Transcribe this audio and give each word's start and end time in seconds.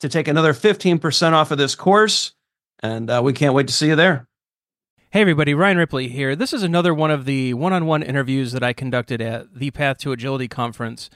to 0.00 0.08
take 0.08 0.28
another 0.28 0.52
15% 0.52 1.32
off 1.32 1.50
of 1.50 1.58
this 1.58 1.74
course. 1.74 2.32
And 2.80 3.08
uh, 3.10 3.20
we 3.24 3.32
can't 3.32 3.54
wait 3.54 3.66
to 3.68 3.72
see 3.72 3.88
you 3.88 3.96
there. 3.96 4.28
Hey, 5.10 5.22
everybody, 5.22 5.54
Ryan 5.54 5.78
Ripley 5.78 6.08
here. 6.08 6.36
This 6.36 6.52
is 6.52 6.62
another 6.62 6.92
one 6.92 7.10
of 7.10 7.24
the 7.24 7.54
one 7.54 7.72
on 7.72 7.86
one 7.86 8.02
interviews 8.02 8.52
that 8.52 8.62
I 8.62 8.72
conducted 8.72 9.22
at 9.22 9.54
the 9.54 9.70
Path 9.70 9.98
to 9.98 10.12
Agility 10.12 10.48
conference. 10.48 11.08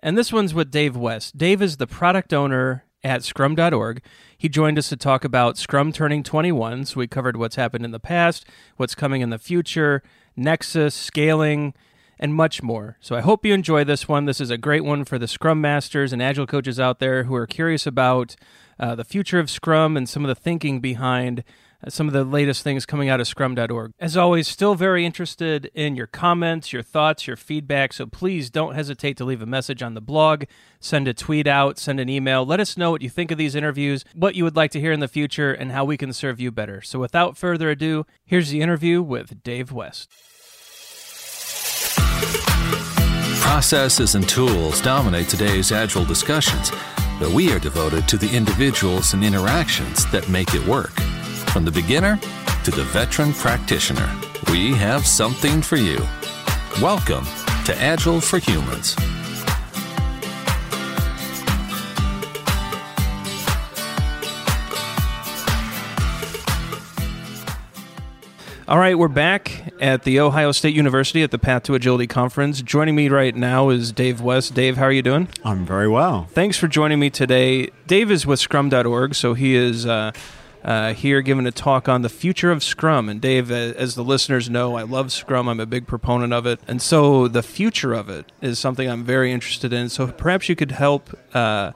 And 0.00 0.18
this 0.18 0.32
one's 0.32 0.52
with 0.52 0.70
Dave 0.70 0.96
West. 0.96 1.38
Dave 1.38 1.62
is 1.62 1.78
the 1.78 1.86
product 1.86 2.34
owner 2.34 2.84
at 3.02 3.22
scrum.org. 3.22 4.02
He 4.36 4.48
joined 4.48 4.78
us 4.78 4.88
to 4.90 4.96
talk 4.96 5.24
about 5.24 5.56
Scrum 5.56 5.92
turning 5.92 6.22
21. 6.22 6.84
So 6.86 6.98
we 6.98 7.06
covered 7.06 7.36
what's 7.36 7.56
happened 7.56 7.84
in 7.84 7.92
the 7.92 8.00
past, 8.00 8.44
what's 8.76 8.94
coming 8.94 9.22
in 9.22 9.30
the 9.30 9.38
future, 9.38 10.02
Nexus, 10.36 10.94
scaling, 10.94 11.72
and 12.18 12.34
much 12.34 12.62
more. 12.62 12.96
So 13.00 13.16
I 13.16 13.20
hope 13.20 13.44
you 13.44 13.54
enjoy 13.54 13.84
this 13.84 14.08
one. 14.08 14.24
This 14.24 14.40
is 14.40 14.50
a 14.50 14.58
great 14.58 14.84
one 14.84 15.04
for 15.04 15.18
the 15.18 15.28
Scrum 15.28 15.60
Masters 15.60 16.12
and 16.12 16.22
Agile 16.22 16.46
coaches 16.46 16.80
out 16.80 16.98
there 16.98 17.24
who 17.24 17.34
are 17.34 17.46
curious 17.46 17.86
about 17.86 18.36
uh, 18.78 18.94
the 18.94 19.04
future 19.04 19.38
of 19.38 19.50
Scrum 19.50 19.96
and 19.96 20.08
some 20.08 20.24
of 20.24 20.28
the 20.28 20.34
thinking 20.34 20.80
behind 20.80 21.44
uh, 21.84 21.90
some 21.90 22.06
of 22.06 22.14
the 22.14 22.24
latest 22.24 22.62
things 22.62 22.86
coming 22.86 23.08
out 23.08 23.20
of 23.20 23.28
scrum.org. 23.28 23.92
As 23.98 24.16
always, 24.16 24.48
still 24.48 24.74
very 24.74 25.04
interested 25.04 25.70
in 25.74 25.96
your 25.96 26.06
comments, 26.06 26.72
your 26.72 26.82
thoughts, 26.82 27.26
your 27.26 27.36
feedback. 27.36 27.92
So 27.92 28.06
please 28.06 28.50
don't 28.50 28.74
hesitate 28.74 29.16
to 29.18 29.24
leave 29.24 29.42
a 29.42 29.46
message 29.46 29.82
on 29.82 29.94
the 29.94 30.00
blog, 30.00 30.44
send 30.80 31.08
a 31.08 31.14
tweet 31.14 31.46
out, 31.46 31.78
send 31.78 32.00
an 32.00 32.08
email. 32.08 32.44
Let 32.46 32.60
us 32.60 32.76
know 32.76 32.90
what 32.90 33.02
you 33.02 33.10
think 33.10 33.30
of 33.30 33.38
these 33.38 33.54
interviews, 33.54 34.04
what 34.14 34.34
you 34.34 34.44
would 34.44 34.56
like 34.56 34.70
to 34.72 34.80
hear 34.80 34.92
in 34.92 35.00
the 35.00 35.08
future, 35.08 35.52
and 35.52 35.72
how 35.72 35.84
we 35.84 35.96
can 35.96 36.12
serve 36.12 36.40
you 36.40 36.50
better. 36.50 36.80
So 36.80 36.98
without 36.98 37.36
further 37.36 37.70
ado, 37.70 38.06
here's 38.24 38.50
the 38.50 38.60
interview 38.60 39.02
with 39.02 39.42
Dave 39.42 39.72
West. 39.72 40.10
Processes 43.40 44.14
and 44.14 44.28
tools 44.28 44.80
dominate 44.80 45.28
today's 45.28 45.72
Agile 45.72 46.04
discussions, 46.04 46.70
but 47.18 47.30
we 47.30 47.52
are 47.52 47.58
devoted 47.58 48.06
to 48.08 48.16
the 48.16 48.30
individuals 48.36 49.14
and 49.14 49.24
interactions 49.24 50.04
that 50.10 50.28
make 50.28 50.54
it 50.54 50.66
work. 50.66 50.92
From 51.52 51.64
the 51.64 51.70
beginner 51.70 52.18
to 52.64 52.70
the 52.70 52.84
veteran 52.84 53.32
practitioner, 53.32 54.10
we 54.50 54.72
have 54.74 55.06
something 55.06 55.62
for 55.62 55.76
you. 55.76 55.98
Welcome 56.82 57.24
to 57.64 57.74
Agile 57.80 58.20
for 58.20 58.38
Humans. 58.38 58.96
All 68.68 68.78
right, 68.78 68.98
we're 68.98 69.06
back 69.06 69.72
at 69.80 70.02
the 70.02 70.18
Ohio 70.18 70.50
State 70.50 70.74
University 70.74 71.22
at 71.22 71.30
the 71.30 71.38
Path 71.38 71.62
to 71.64 71.76
Agility 71.76 72.08
conference. 72.08 72.62
Joining 72.62 72.96
me 72.96 73.08
right 73.08 73.32
now 73.32 73.68
is 73.68 73.92
Dave 73.92 74.20
West. 74.20 74.54
Dave, 74.54 74.76
how 74.76 74.86
are 74.86 74.92
you 74.92 75.02
doing? 75.02 75.28
I'm 75.44 75.64
very 75.64 75.86
well. 75.86 76.26
Thanks 76.32 76.58
for 76.58 76.66
joining 76.66 76.98
me 76.98 77.08
today. 77.08 77.70
Dave 77.86 78.10
is 78.10 78.26
with 78.26 78.40
Scrum.org, 78.40 79.14
so 79.14 79.34
he 79.34 79.54
is 79.54 79.86
uh, 79.86 80.10
uh, 80.64 80.94
here 80.94 81.22
giving 81.22 81.46
a 81.46 81.52
talk 81.52 81.88
on 81.88 82.02
the 82.02 82.08
future 82.08 82.50
of 82.50 82.64
Scrum. 82.64 83.08
And 83.08 83.20
Dave, 83.20 83.52
as 83.52 83.94
the 83.94 84.02
listeners 84.02 84.50
know, 84.50 84.76
I 84.76 84.82
love 84.82 85.12
Scrum. 85.12 85.48
I'm 85.48 85.60
a 85.60 85.66
big 85.66 85.86
proponent 85.86 86.32
of 86.32 86.44
it, 86.44 86.58
and 86.66 86.82
so 86.82 87.28
the 87.28 87.44
future 87.44 87.94
of 87.94 88.08
it 88.08 88.32
is 88.40 88.58
something 88.58 88.90
I'm 88.90 89.04
very 89.04 89.30
interested 89.30 89.72
in. 89.72 89.88
So 89.88 90.08
perhaps 90.08 90.48
you 90.48 90.56
could 90.56 90.72
help. 90.72 91.16
Uh, 91.32 91.70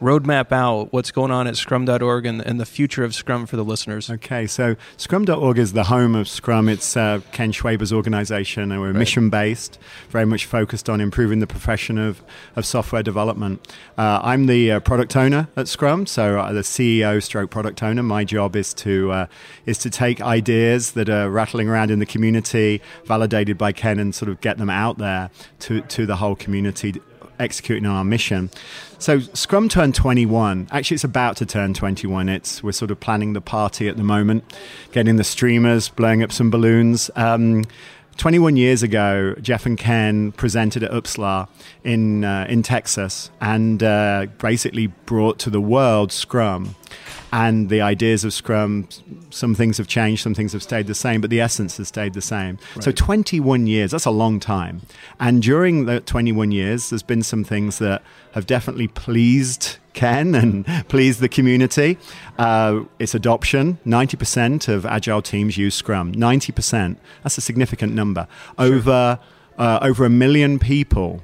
roadmap 0.00 0.52
out 0.52 0.92
what's 0.92 1.10
going 1.10 1.30
on 1.30 1.46
at 1.46 1.56
scrum.org 1.56 2.26
and, 2.26 2.40
and 2.42 2.60
the 2.60 2.66
future 2.66 3.04
of 3.04 3.14
Scrum 3.14 3.46
for 3.46 3.56
the 3.56 3.64
listeners. 3.64 4.10
Okay, 4.10 4.46
so 4.46 4.76
scrum.org 4.96 5.58
is 5.58 5.72
the 5.72 5.84
home 5.84 6.14
of 6.14 6.28
Scrum. 6.28 6.68
It's 6.68 6.96
uh, 6.96 7.20
Ken 7.32 7.52
Schwaber's 7.52 7.92
organization, 7.92 8.70
and 8.70 8.80
we're 8.80 8.88
right. 8.88 8.96
mission 8.96 9.30
based, 9.30 9.78
very 10.10 10.26
much 10.26 10.44
focused 10.44 10.90
on 10.90 11.00
improving 11.00 11.40
the 11.40 11.46
profession 11.46 11.98
of, 11.98 12.22
of 12.56 12.66
software 12.66 13.02
development. 13.02 13.66
Uh, 13.96 14.20
I'm 14.22 14.46
the 14.46 14.72
uh, 14.72 14.80
product 14.80 15.16
owner 15.16 15.48
at 15.56 15.68
Scrum, 15.68 16.06
so 16.06 16.38
uh, 16.38 16.52
the 16.52 16.60
CEO 16.60 17.22
stroke 17.22 17.50
product 17.50 17.82
owner. 17.82 18.02
My 18.02 18.24
job 18.24 18.54
is 18.56 18.74
to, 18.74 19.12
uh, 19.12 19.26
is 19.64 19.78
to 19.78 19.90
take 19.90 20.20
ideas 20.20 20.92
that 20.92 21.08
are 21.08 21.30
rattling 21.30 21.68
around 21.68 21.90
in 21.90 21.98
the 21.98 22.06
community, 22.06 22.82
validated 23.04 23.56
by 23.56 23.72
Ken, 23.72 23.98
and 23.98 24.14
sort 24.14 24.28
of 24.28 24.40
get 24.40 24.58
them 24.58 24.70
out 24.70 24.98
there 24.98 25.30
to, 25.60 25.80
to 25.80 26.06
the 26.06 26.16
whole 26.16 26.36
community 26.36 27.00
executing 27.38 27.86
on 27.86 27.96
our 27.96 28.04
mission. 28.04 28.50
So 28.98 29.20
Scrum 29.20 29.68
turned 29.68 29.94
21. 29.94 30.68
Actually, 30.70 30.94
it's 30.96 31.04
about 31.04 31.36
to 31.38 31.46
turn 31.46 31.74
21. 31.74 32.28
It's 32.28 32.62
we're 32.62 32.72
sort 32.72 32.90
of 32.90 33.00
planning 33.00 33.32
the 33.32 33.40
party 33.40 33.88
at 33.88 33.96
the 33.96 34.02
moment, 34.02 34.44
getting 34.92 35.16
the 35.16 35.24
streamers, 35.24 35.88
blowing 35.88 36.22
up 36.22 36.32
some 36.32 36.50
balloons. 36.50 37.10
Um, 37.16 37.64
21 38.16 38.56
years 38.56 38.82
ago, 38.82 39.34
Jeff 39.40 39.66
and 39.66 39.76
Ken 39.76 40.32
presented 40.32 40.82
at 40.82 40.90
OOPSLA 40.90 41.48
in 41.84 42.24
uh, 42.24 42.46
in 42.48 42.62
Texas 42.62 43.30
and 43.40 43.82
uh, 43.82 44.26
basically 44.38 44.88
brought 45.06 45.38
to 45.40 45.50
the 45.50 45.60
world 45.60 46.12
Scrum 46.12 46.74
and 47.32 47.68
the 47.68 47.80
ideas 47.80 48.24
of 48.24 48.32
Scrum. 48.32 48.88
Some 49.30 49.54
things 49.54 49.78
have 49.78 49.86
changed, 49.86 50.22
some 50.22 50.34
things 50.34 50.52
have 50.52 50.62
stayed 50.62 50.86
the 50.86 50.94
same, 50.94 51.20
but 51.20 51.30
the 51.30 51.40
essence 51.40 51.76
has 51.76 51.88
stayed 51.88 52.14
the 52.14 52.22
same. 52.22 52.58
Right. 52.74 52.84
So 52.84 52.92
21 52.92 53.66
years, 53.66 53.90
that's 53.90 54.06
a 54.06 54.10
long 54.10 54.40
time. 54.40 54.82
And 55.20 55.42
during 55.42 55.84
the 55.84 56.00
21 56.00 56.52
years, 56.52 56.90
there's 56.90 57.02
been 57.02 57.22
some 57.22 57.44
things 57.44 57.78
that 57.78 58.02
have 58.32 58.46
definitely 58.46 58.88
pleased 58.88 59.76
Ken 59.96 60.36
and 60.36 60.64
please 60.88 61.18
the 61.18 61.28
community. 61.28 61.98
Uh, 62.38 62.84
its 63.00 63.14
adoption 63.14 63.78
90% 63.84 64.68
of 64.68 64.86
agile 64.86 65.22
teams 65.22 65.56
use 65.56 65.74
Scrum. 65.74 66.12
90%. 66.12 66.96
That's 67.24 67.36
a 67.36 67.40
significant 67.40 67.94
number. 67.94 68.28
Sure. 68.58 68.66
Over, 68.66 69.18
uh, 69.58 69.78
over 69.82 70.04
a 70.04 70.10
million 70.10 70.60
people 70.60 71.22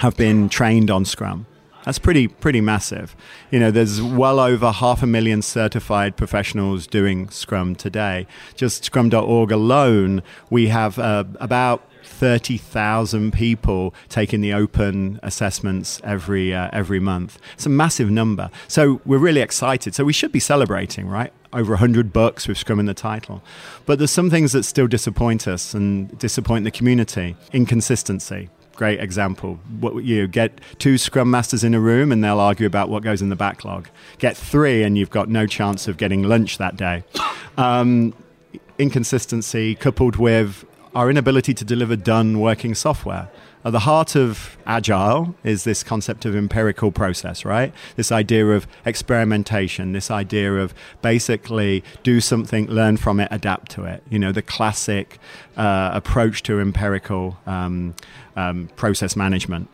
have 0.00 0.16
been 0.16 0.50
trained 0.50 0.90
on 0.90 1.06
Scrum. 1.06 1.46
That's 1.86 2.00
pretty 2.00 2.26
pretty 2.26 2.60
massive. 2.60 3.14
You 3.52 3.60
know, 3.60 3.70
there's 3.70 4.02
well 4.02 4.40
over 4.40 4.72
half 4.72 5.04
a 5.04 5.06
million 5.06 5.40
certified 5.40 6.16
professionals 6.16 6.88
doing 6.88 7.30
Scrum 7.30 7.76
today. 7.76 8.26
Just 8.56 8.84
Scrum.org 8.84 9.52
alone, 9.52 10.20
we 10.50 10.66
have 10.66 10.98
uh, 10.98 11.22
about 11.38 11.85
30,000 12.06 13.32
people 13.32 13.94
taking 14.08 14.40
the 14.40 14.52
open 14.52 15.20
assessments 15.22 16.00
every 16.04 16.54
uh, 16.54 16.70
every 16.72 17.00
month. 17.00 17.38
It's 17.54 17.66
a 17.66 17.70
massive 17.70 18.10
number. 18.10 18.50
So 18.68 19.00
we're 19.04 19.18
really 19.18 19.40
excited. 19.40 19.94
So 19.94 20.04
we 20.04 20.12
should 20.12 20.32
be 20.32 20.40
celebrating, 20.40 21.08
right? 21.08 21.32
Over 21.52 21.72
100 21.72 22.12
books 22.12 22.48
with 22.48 22.58
Scrum 22.58 22.80
in 22.80 22.86
the 22.86 22.94
title. 22.94 23.42
But 23.86 23.98
there's 23.98 24.10
some 24.10 24.30
things 24.30 24.52
that 24.52 24.64
still 24.64 24.86
disappoint 24.86 25.46
us 25.46 25.74
and 25.74 26.16
disappoint 26.18 26.64
the 26.64 26.70
community. 26.70 27.36
Inconsistency 27.52 28.50
great 28.76 29.00
example. 29.00 29.58
What 29.80 30.04
you 30.04 30.28
get 30.28 30.60
two 30.78 30.98
scrum 30.98 31.30
masters 31.30 31.64
in 31.64 31.74
a 31.74 31.80
room 31.80 32.12
and 32.12 32.22
they'll 32.22 32.38
argue 32.38 32.66
about 32.66 32.88
what 32.88 33.02
goes 33.02 33.22
in 33.22 33.30
the 33.30 33.36
backlog. 33.36 33.88
Get 34.18 34.36
three 34.36 34.82
and 34.82 34.96
you've 34.96 35.10
got 35.10 35.28
no 35.28 35.46
chance 35.46 35.88
of 35.88 35.96
getting 35.96 36.22
lunch 36.22 36.58
that 36.58 36.76
day. 36.76 37.02
Um, 37.58 38.12
inconsistency 38.78 39.74
coupled 39.74 40.16
with 40.16 40.66
our 40.96 41.10
inability 41.10 41.52
to 41.52 41.62
deliver 41.62 41.94
done 41.94 42.40
working 42.40 42.74
software. 42.74 43.28
At 43.66 43.72
the 43.72 43.80
heart 43.80 44.16
of 44.16 44.56
agile 44.64 45.34
is 45.44 45.64
this 45.64 45.82
concept 45.82 46.24
of 46.24 46.34
empirical 46.34 46.90
process, 46.90 47.44
right? 47.44 47.70
This 47.96 48.10
idea 48.10 48.46
of 48.52 48.66
experimentation, 48.86 49.92
this 49.92 50.10
idea 50.10 50.54
of 50.54 50.72
basically 51.02 51.84
do 52.02 52.22
something, 52.22 52.66
learn 52.68 52.96
from 52.96 53.20
it, 53.20 53.28
adapt 53.30 53.70
to 53.72 53.84
it. 53.84 54.04
You 54.08 54.18
know, 54.18 54.32
the 54.32 54.40
classic 54.40 55.18
uh, 55.58 55.90
approach 55.92 56.42
to 56.44 56.60
empirical 56.60 57.36
um, 57.46 57.94
um, 58.34 58.70
process 58.76 59.16
management. 59.16 59.68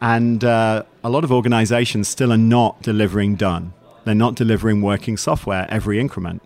And 0.00 0.44
uh, 0.44 0.84
a 1.02 1.10
lot 1.10 1.24
of 1.24 1.32
organizations 1.32 2.06
still 2.06 2.32
are 2.32 2.38
not 2.38 2.82
delivering 2.82 3.34
done. 3.34 3.72
They're 4.04 4.14
not 4.14 4.36
delivering 4.36 4.80
working 4.82 5.16
software 5.16 5.66
every 5.70 5.98
increment. 5.98 6.40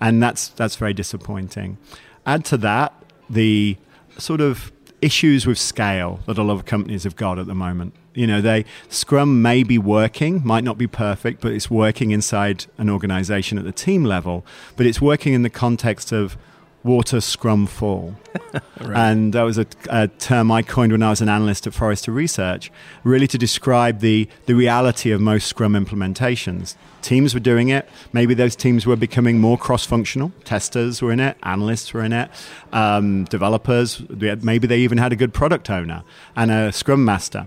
And 0.00 0.20
that's, 0.20 0.48
that's 0.48 0.74
very 0.74 0.94
disappointing. 0.94 1.78
Add 2.26 2.44
to 2.46 2.56
that 2.56 2.92
the 3.28 3.76
sort 4.18 4.40
of 4.40 4.72
issues 5.00 5.46
with 5.46 5.58
scale 5.58 6.20
that 6.26 6.38
a 6.38 6.42
lot 6.42 6.54
of 6.54 6.64
companies 6.64 7.04
have 7.04 7.16
got 7.16 7.38
at 7.38 7.46
the 7.46 7.54
moment. 7.54 7.94
You 8.14 8.26
know, 8.26 8.40
they 8.40 8.64
Scrum 8.88 9.42
may 9.42 9.62
be 9.62 9.78
working, 9.78 10.44
might 10.44 10.64
not 10.64 10.76
be 10.76 10.86
perfect, 10.86 11.40
but 11.40 11.52
it's 11.52 11.70
working 11.70 12.10
inside 12.10 12.66
an 12.78 12.90
organization 12.90 13.58
at 13.58 13.64
the 13.64 13.72
team 13.72 14.04
level, 14.04 14.44
but 14.76 14.86
it's 14.86 15.00
working 15.00 15.34
in 15.34 15.42
the 15.42 15.50
context 15.50 16.10
of 16.10 16.36
water 16.84 17.20
scrum 17.20 17.66
fall. 17.66 18.14
right. 18.80 19.10
And 19.10 19.32
that 19.32 19.42
was 19.42 19.58
a, 19.58 19.66
a, 19.90 20.08
term 20.08 20.50
I 20.50 20.62
coined 20.62 20.92
when 20.92 21.02
I 21.02 21.10
was 21.10 21.20
an 21.20 21.28
analyst 21.28 21.66
at 21.66 21.74
Forrester 21.74 22.12
Research, 22.12 22.70
really 23.04 23.26
to 23.26 23.38
describe 23.38 24.00
the, 24.00 24.28
the 24.46 24.54
reality 24.54 25.10
of 25.10 25.20
most 25.20 25.46
scrum 25.46 25.72
implementations. 25.74 26.76
Teams 27.02 27.34
were 27.34 27.40
doing 27.40 27.68
it. 27.68 27.88
Maybe 28.12 28.34
those 28.34 28.56
teams 28.56 28.86
were 28.86 28.96
becoming 28.96 29.40
more 29.40 29.58
cross 29.58 29.84
functional. 29.84 30.32
Testers 30.44 31.02
were 31.02 31.12
in 31.12 31.20
it, 31.20 31.36
analysts 31.42 31.92
were 31.92 32.04
in 32.04 32.12
it, 32.12 32.30
um, 32.72 33.24
developers. 33.24 34.02
Maybe 34.08 34.66
they 34.66 34.78
even 34.78 34.98
had 34.98 35.12
a 35.12 35.16
good 35.16 35.34
product 35.34 35.70
owner 35.70 36.04
and 36.36 36.50
a 36.50 36.72
scrum 36.72 37.04
master 37.04 37.46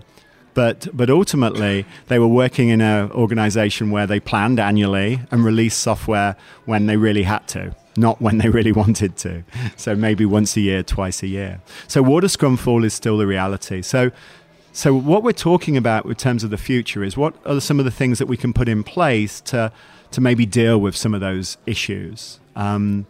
but 0.54 0.86
but 0.92 1.08
ultimately 1.08 1.86
they 2.08 2.18
were 2.18 2.28
working 2.28 2.68
in 2.68 2.82
an 2.82 3.10
organization 3.12 3.90
where 3.90 4.06
they 4.06 4.20
planned 4.20 4.60
annually 4.60 5.18
and 5.30 5.46
released 5.46 5.80
software 5.80 6.36
when 6.66 6.84
they 6.84 6.96
really 6.98 7.22
had 7.22 7.48
to 7.48 7.74
not 7.96 8.20
when 8.20 8.38
they 8.38 8.48
really 8.48 8.72
wanted 8.82 9.16
to. 9.18 9.44
So 9.76 9.94
maybe 9.94 10.24
once 10.24 10.56
a 10.56 10.60
year, 10.60 10.82
twice 10.82 11.22
a 11.22 11.26
year. 11.26 11.60
So 11.88 12.02
water 12.02 12.28
scrum 12.28 12.56
fall 12.56 12.84
is 12.84 12.94
still 12.94 13.18
the 13.18 13.26
reality. 13.26 13.82
So 13.82 14.10
so 14.74 14.94
what 14.94 15.22
we're 15.22 15.32
talking 15.32 15.76
about 15.76 16.06
in 16.06 16.14
terms 16.14 16.44
of 16.44 16.50
the 16.50 16.56
future 16.56 17.04
is 17.04 17.14
what 17.14 17.34
are 17.46 17.60
some 17.60 17.78
of 17.78 17.84
the 17.84 17.90
things 17.90 18.18
that 18.18 18.26
we 18.26 18.38
can 18.38 18.54
put 18.54 18.68
in 18.68 18.82
place 18.82 19.40
to 19.42 19.70
to 20.12 20.20
maybe 20.20 20.46
deal 20.46 20.80
with 20.80 20.96
some 20.96 21.14
of 21.14 21.20
those 21.20 21.56
issues. 21.66 22.38
Um, 22.54 23.06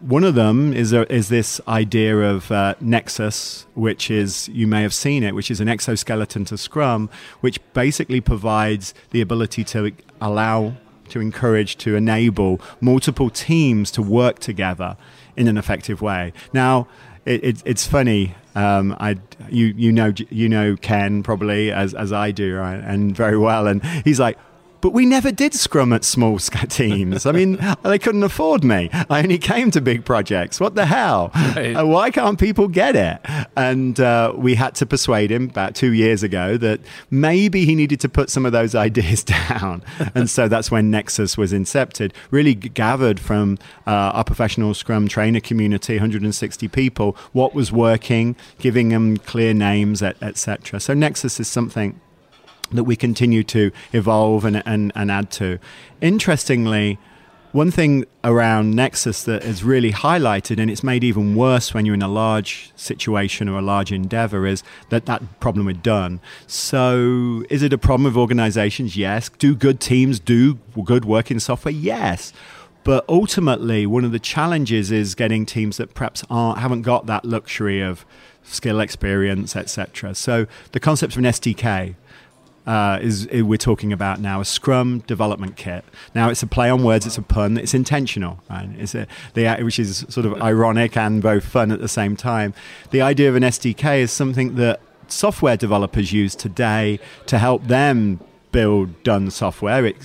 one 0.00 0.22
of 0.22 0.34
them 0.34 0.72
is 0.72 0.92
a, 0.92 1.10
is 1.12 1.28
this 1.28 1.60
idea 1.66 2.16
of 2.18 2.50
uh, 2.52 2.74
Nexus, 2.80 3.66
which 3.74 4.10
is 4.10 4.48
you 4.48 4.66
may 4.66 4.82
have 4.82 4.92
seen 4.92 5.22
it, 5.22 5.34
which 5.34 5.50
is 5.50 5.60
an 5.60 5.68
exoskeleton 5.68 6.44
to 6.46 6.58
Scrum, 6.58 7.08
which 7.40 7.58
basically 7.72 8.20
provides 8.20 8.94
the 9.10 9.20
ability 9.20 9.64
to 9.64 9.92
allow 10.20 10.74
to 11.08 11.20
encourage, 11.20 11.76
to 11.78 11.96
enable 11.96 12.60
multiple 12.80 13.30
teams 13.30 13.90
to 13.92 14.02
work 14.02 14.38
together 14.38 14.96
in 15.36 15.48
an 15.48 15.58
effective 15.58 16.00
way. 16.00 16.32
Now, 16.52 16.86
it, 17.24 17.44
it, 17.44 17.62
it's 17.64 17.86
funny. 17.86 18.34
Um, 18.54 18.96
I, 19.00 19.18
you, 19.48 19.66
you 19.76 19.92
know, 19.92 20.12
you 20.30 20.48
know 20.48 20.76
Ken 20.76 21.22
probably 21.22 21.72
as, 21.72 21.94
as 21.94 22.12
I 22.12 22.30
do, 22.30 22.56
right? 22.56 22.80
and 22.80 23.16
very 23.16 23.38
well. 23.38 23.66
And 23.66 23.82
he's 24.04 24.20
like, 24.20 24.38
but 24.84 24.92
we 24.92 25.06
never 25.06 25.32
did 25.32 25.54
scrum 25.54 25.94
at 25.94 26.04
small 26.04 26.38
teams. 26.68 27.24
I 27.24 27.32
mean, 27.32 27.58
they 27.84 27.98
couldn't 27.98 28.22
afford 28.22 28.62
me. 28.62 28.90
I 28.92 29.22
only 29.22 29.38
came 29.38 29.70
to 29.70 29.80
big 29.80 30.04
projects. 30.04 30.60
What 30.60 30.74
the 30.74 30.84
hell? 30.84 31.30
Right. 31.34 31.82
Why 31.82 32.10
can't 32.10 32.38
people 32.38 32.68
get 32.68 32.94
it? 32.94 33.18
And 33.56 33.98
uh, 33.98 34.34
we 34.36 34.56
had 34.56 34.74
to 34.74 34.84
persuade 34.84 35.32
him 35.32 35.44
about 35.44 35.74
two 35.74 35.94
years 35.94 36.22
ago 36.22 36.58
that 36.58 36.80
maybe 37.10 37.64
he 37.64 37.74
needed 37.74 37.98
to 38.00 38.10
put 38.10 38.28
some 38.28 38.44
of 38.44 38.52
those 38.52 38.74
ideas 38.88 39.24
down. 39.24 39.82
and 40.14 40.28
so 40.28 40.48
that's 40.48 40.70
when 40.70 40.90
Nexus 40.90 41.38
was 41.38 41.50
incepted, 41.54 42.12
really 42.30 42.54
gathered 42.54 43.18
from 43.18 43.56
uh, 43.86 43.90
our 44.12 44.24
professional 44.24 44.74
scrum 44.74 45.08
trainer 45.08 45.40
community, 45.40 45.94
160 45.94 46.68
people, 46.68 47.16
what 47.32 47.54
was 47.54 47.72
working, 47.72 48.36
giving 48.58 48.90
them 48.90 49.16
clear 49.16 49.54
names, 49.54 50.02
etc. 50.02 50.76
Et 50.76 50.80
so 50.80 50.92
Nexus 50.92 51.40
is 51.40 51.48
something 51.48 51.98
that 52.76 52.84
we 52.84 52.96
continue 52.96 53.44
to 53.44 53.70
evolve 53.92 54.44
and, 54.44 54.62
and, 54.66 54.92
and 54.94 55.10
add 55.10 55.30
to. 55.32 55.58
Interestingly, 56.00 56.98
one 57.54 57.70
thing 57.70 58.04
around 58.24 58.74
Nexus 58.74 59.22
that 59.22 59.44
is 59.44 59.62
really 59.62 59.92
highlighted, 59.92 60.60
and 60.60 60.68
it's 60.68 60.82
made 60.82 61.04
even 61.04 61.36
worse 61.36 61.72
when 61.72 61.86
you're 61.86 61.94
in 61.94 62.02
a 62.02 62.08
large 62.08 62.72
situation 62.74 63.48
or 63.48 63.60
a 63.60 63.62
large 63.62 63.92
endeavor, 63.92 64.44
is 64.44 64.64
that 64.88 65.06
that 65.06 65.38
problem 65.38 65.68
is 65.68 65.76
done. 65.76 66.20
So, 66.48 67.44
is 67.50 67.62
it 67.62 67.72
a 67.72 67.78
problem 67.78 68.06
of 68.06 68.18
organizations? 68.18 68.96
Yes. 68.96 69.30
Do 69.38 69.54
good 69.54 69.78
teams 69.78 70.18
do 70.18 70.54
good 70.84 71.04
working 71.04 71.38
software? 71.38 71.72
Yes. 71.72 72.32
But 72.82 73.04
ultimately, 73.08 73.86
one 73.86 74.04
of 74.04 74.10
the 74.10 74.18
challenges 74.18 74.90
is 74.90 75.14
getting 75.14 75.46
teams 75.46 75.76
that 75.76 75.94
perhaps 75.94 76.24
aren't, 76.28 76.58
haven't 76.58 76.82
got 76.82 77.06
that 77.06 77.24
luxury 77.24 77.80
of 77.80 78.04
skill, 78.42 78.80
experience, 78.80 79.54
etc. 79.54 80.16
So, 80.16 80.46
the 80.72 80.80
concept 80.80 81.12
of 81.12 81.18
an 81.20 81.24
SDK, 81.26 81.94
uh, 82.66 82.98
is, 83.02 83.26
is, 83.26 83.42
we're 83.42 83.56
talking 83.56 83.92
about 83.92 84.20
now 84.20 84.40
a 84.40 84.44
Scrum 84.44 85.00
development 85.00 85.56
kit. 85.56 85.84
Now 86.14 86.30
it's 86.30 86.42
a 86.42 86.46
play 86.46 86.70
on 86.70 86.82
words, 86.82 87.06
it's 87.06 87.18
a 87.18 87.22
pun, 87.22 87.58
it's 87.58 87.74
intentional, 87.74 88.40
right? 88.48 88.68
It's 88.78 88.94
a, 88.94 89.06
the, 89.34 89.56
which 89.62 89.78
is 89.78 90.04
sort 90.08 90.26
of 90.26 90.40
ironic 90.40 90.96
and 90.96 91.22
both 91.22 91.44
fun 91.44 91.70
at 91.70 91.80
the 91.80 91.88
same 91.88 92.16
time. 92.16 92.54
The 92.90 93.02
idea 93.02 93.28
of 93.28 93.36
an 93.36 93.42
SDK 93.42 94.00
is 94.00 94.12
something 94.12 94.54
that 94.56 94.80
software 95.08 95.56
developers 95.56 96.12
use 96.12 96.34
today 96.34 96.98
to 97.26 97.38
help 97.38 97.64
them 97.64 98.20
build 98.54 99.02
done 99.02 99.28
software. 99.32 99.84
It 99.84 99.96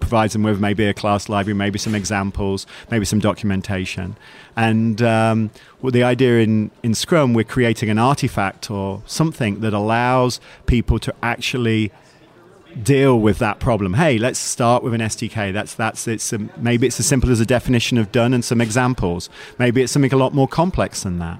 provides 0.00 0.32
them 0.32 0.42
with 0.42 0.58
maybe 0.58 0.86
a 0.86 0.94
class 0.94 1.28
library, 1.28 1.54
maybe 1.54 1.78
some 1.78 1.94
examples, 1.94 2.66
maybe 2.90 3.04
some 3.04 3.18
documentation. 3.18 4.16
And 4.56 5.02
um, 5.02 5.50
well, 5.82 5.90
the 5.90 6.02
idea 6.02 6.38
in, 6.38 6.70
in 6.82 6.94
Scrum, 6.94 7.34
we're 7.34 7.44
creating 7.44 7.90
an 7.90 7.98
artifact 7.98 8.70
or 8.70 9.02
something 9.04 9.60
that 9.60 9.74
allows 9.74 10.40
people 10.64 10.98
to 10.98 11.14
actually 11.22 11.92
deal 12.82 13.20
with 13.20 13.38
that 13.38 13.60
problem. 13.60 13.92
Hey, 13.94 14.16
let's 14.16 14.38
start 14.38 14.82
with 14.82 14.94
an 14.94 15.02
SDK. 15.02 15.52
That's 15.52 15.74
that's 15.74 16.08
it's 16.08 16.32
a, 16.32 16.38
maybe 16.56 16.86
it's 16.86 16.98
as 17.00 17.06
simple 17.06 17.30
as 17.30 17.40
a 17.40 17.46
definition 17.46 17.98
of 17.98 18.10
done 18.12 18.32
and 18.32 18.42
some 18.42 18.62
examples. 18.62 19.28
Maybe 19.58 19.82
it's 19.82 19.92
something 19.92 20.14
a 20.14 20.16
lot 20.16 20.32
more 20.32 20.48
complex 20.48 21.02
than 21.02 21.18
that. 21.18 21.38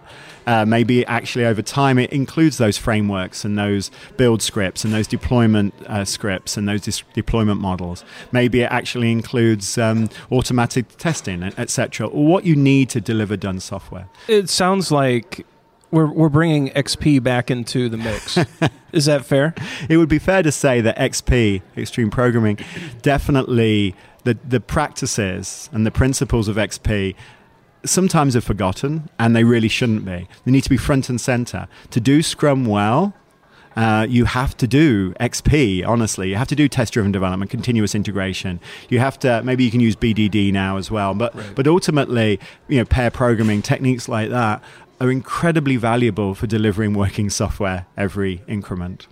Uh, 0.50 0.66
maybe 0.66 1.06
actually 1.06 1.44
over 1.44 1.62
time 1.62 1.96
it 1.96 2.12
includes 2.12 2.58
those 2.58 2.76
frameworks 2.76 3.44
and 3.44 3.56
those 3.56 3.88
build 4.16 4.42
scripts 4.42 4.82
and 4.84 4.92
those 4.92 5.06
deployment 5.06 5.72
uh, 5.86 6.04
scripts 6.04 6.56
and 6.56 6.68
those 6.68 6.80
dis- 6.80 7.04
deployment 7.14 7.60
models. 7.60 8.04
Maybe 8.32 8.62
it 8.62 8.72
actually 8.72 9.12
includes 9.12 9.78
um, 9.78 10.10
automatic 10.32 10.88
testing, 10.96 11.44
etc. 11.44 12.08
Or 12.08 12.26
what 12.26 12.44
you 12.44 12.56
need 12.56 12.90
to 12.90 13.00
deliver 13.00 13.36
done 13.36 13.60
software. 13.60 14.08
It 14.26 14.50
sounds 14.50 14.90
like 14.90 15.46
we're 15.92 16.10
we're 16.10 16.28
bringing 16.28 16.70
XP 16.70 17.22
back 17.22 17.48
into 17.52 17.88
the 17.88 17.98
mix. 17.98 18.36
Is 18.92 19.04
that 19.04 19.24
fair? 19.24 19.54
It 19.88 19.98
would 19.98 20.08
be 20.08 20.18
fair 20.18 20.42
to 20.42 20.50
say 20.50 20.80
that 20.80 20.98
XP, 20.98 21.62
extreme 21.76 22.10
programming, 22.10 22.58
definitely 23.02 23.94
the 24.24 24.36
the 24.44 24.58
practices 24.58 25.70
and 25.72 25.86
the 25.86 25.92
principles 25.92 26.48
of 26.48 26.56
XP 26.56 27.14
sometimes 27.84 28.36
are 28.36 28.40
forgotten 28.40 29.08
and 29.18 29.34
they 29.34 29.44
really 29.44 29.68
shouldn't 29.68 30.04
be. 30.04 30.28
They 30.44 30.52
need 30.52 30.64
to 30.64 30.70
be 30.70 30.76
front 30.76 31.08
and 31.08 31.20
center. 31.20 31.68
To 31.90 32.00
do 32.00 32.22
Scrum 32.22 32.64
well, 32.66 33.14
uh, 33.76 34.06
you 34.08 34.24
have 34.24 34.56
to 34.58 34.66
do 34.66 35.12
XP, 35.14 35.86
honestly. 35.86 36.30
You 36.30 36.36
have 36.36 36.48
to 36.48 36.56
do 36.56 36.68
test 36.68 36.92
driven 36.92 37.12
development, 37.12 37.50
continuous 37.50 37.94
integration. 37.94 38.60
You 38.88 38.98
have 38.98 39.18
to, 39.20 39.42
maybe 39.42 39.64
you 39.64 39.70
can 39.70 39.80
use 39.80 39.96
BDD 39.96 40.52
now 40.52 40.76
as 40.76 40.90
well. 40.90 41.14
But, 41.14 41.34
right. 41.34 41.54
but 41.54 41.66
ultimately, 41.66 42.40
you 42.68 42.78
know, 42.78 42.84
pair 42.84 43.10
programming, 43.10 43.62
techniques 43.62 44.08
like 44.08 44.30
that 44.30 44.62
are 45.00 45.10
incredibly 45.10 45.76
valuable 45.76 46.34
for 46.34 46.46
delivering 46.46 46.94
working 46.94 47.30
software 47.30 47.86
every 47.96 48.42
increment. 48.46 49.06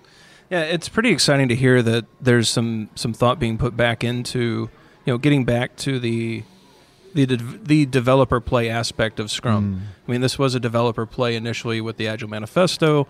Yeah, 0.51 0.63
it's 0.63 0.89
pretty 0.89 1.11
exciting 1.11 1.49
to 1.49 1.55
hear 1.55 1.83
that 1.83 2.07
there's 2.21 2.49
some 2.49 2.89
some 2.95 3.13
thought 3.13 3.39
being 3.39 3.59
put 3.59 3.77
back 3.77 4.03
into 4.03 4.71
you 5.05 5.13
know 5.13 5.19
getting 5.19 5.45
back 5.45 5.77
to 5.77 5.99
the 5.99 6.43
the 7.15 7.27
the 7.63 7.87
developer 7.87 8.41
play 8.41 8.69
aspect 8.69 9.19
of 9.21 9.31
Scrum. 9.31 9.75
Mm. 9.75 9.81
I 10.07 10.11
mean, 10.13 10.21
this 10.21 10.39
was 10.39 10.55
a 10.55 10.61
developer 10.61 11.07
play 11.07 11.35
initially 11.37 11.81
with 11.81 11.97
the 11.97 12.07
Agile 12.09 12.29
Manifesto, 12.29 13.07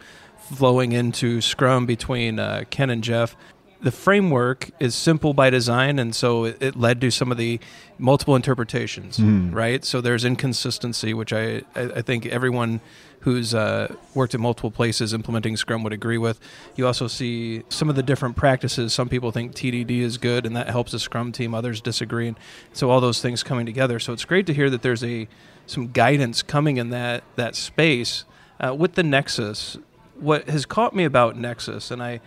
flowing 0.54 0.92
into 0.92 1.40
Scrum 1.40 1.86
between 1.86 2.38
uh, 2.38 2.64
Ken 2.70 2.90
and 2.90 3.02
Jeff. 3.04 3.36
the 3.80 3.92
framework 3.92 4.70
is 4.80 4.92
simple 4.94 5.32
by 5.32 5.50
design, 5.50 6.00
and 6.00 6.12
so 6.12 6.44
it, 6.46 6.56
it 6.60 6.74
led 6.76 7.00
to 7.00 7.10
some 7.12 7.30
of 7.30 7.38
the 7.38 7.60
multiple 7.96 8.34
interpretations, 8.34 9.18
Mm. 9.18 9.54
right? 9.54 9.84
So 9.84 10.00
there's 10.00 10.24
inconsistency, 10.24 11.14
which 11.14 11.32
I, 11.32 11.62
I, 11.76 11.82
I 11.98 12.02
think 12.02 12.26
everyone 12.26 12.80
who's 13.20 13.54
uh, 13.54 13.94
worked 14.14 14.34
in 14.34 14.40
multiple 14.40 14.70
places 14.70 15.12
implementing 15.12 15.56
Scrum 15.56 15.82
would 15.82 15.92
agree 15.92 16.18
with. 16.18 16.40
You 16.76 16.86
also 16.86 17.08
see 17.08 17.62
some 17.68 17.88
of 17.90 17.96
the 17.96 18.02
different 18.02 18.36
practices. 18.36 18.92
Some 18.92 19.08
people 19.08 19.32
think 19.32 19.54
TDD 19.54 20.00
is 20.00 20.18
good, 20.18 20.46
and 20.46 20.56
that 20.56 20.68
helps 20.68 20.92
a 20.94 20.98
Scrum 20.98 21.32
team. 21.32 21.54
Others 21.54 21.80
disagree, 21.80 22.28
and 22.28 22.38
so 22.72 22.90
all 22.90 23.00
those 23.00 23.20
things 23.20 23.42
coming 23.42 23.66
together. 23.66 23.98
So 23.98 24.12
it's 24.12 24.24
great 24.24 24.46
to 24.46 24.54
hear 24.54 24.70
that 24.70 24.82
there's 24.82 25.04
a 25.04 25.28
some 25.66 25.88
guidance 25.88 26.42
coming 26.42 26.76
in 26.76 26.90
that 26.90 27.24
that 27.36 27.54
space 27.54 28.24
uh, 28.60 28.74
with 28.74 28.94
the 28.94 29.02
Nexus. 29.02 29.78
What 30.18 30.48
has 30.48 30.66
caught 30.66 30.94
me 30.94 31.04
about 31.04 31.36
Nexus, 31.36 31.90
and 31.90 32.02
I- 32.02 32.20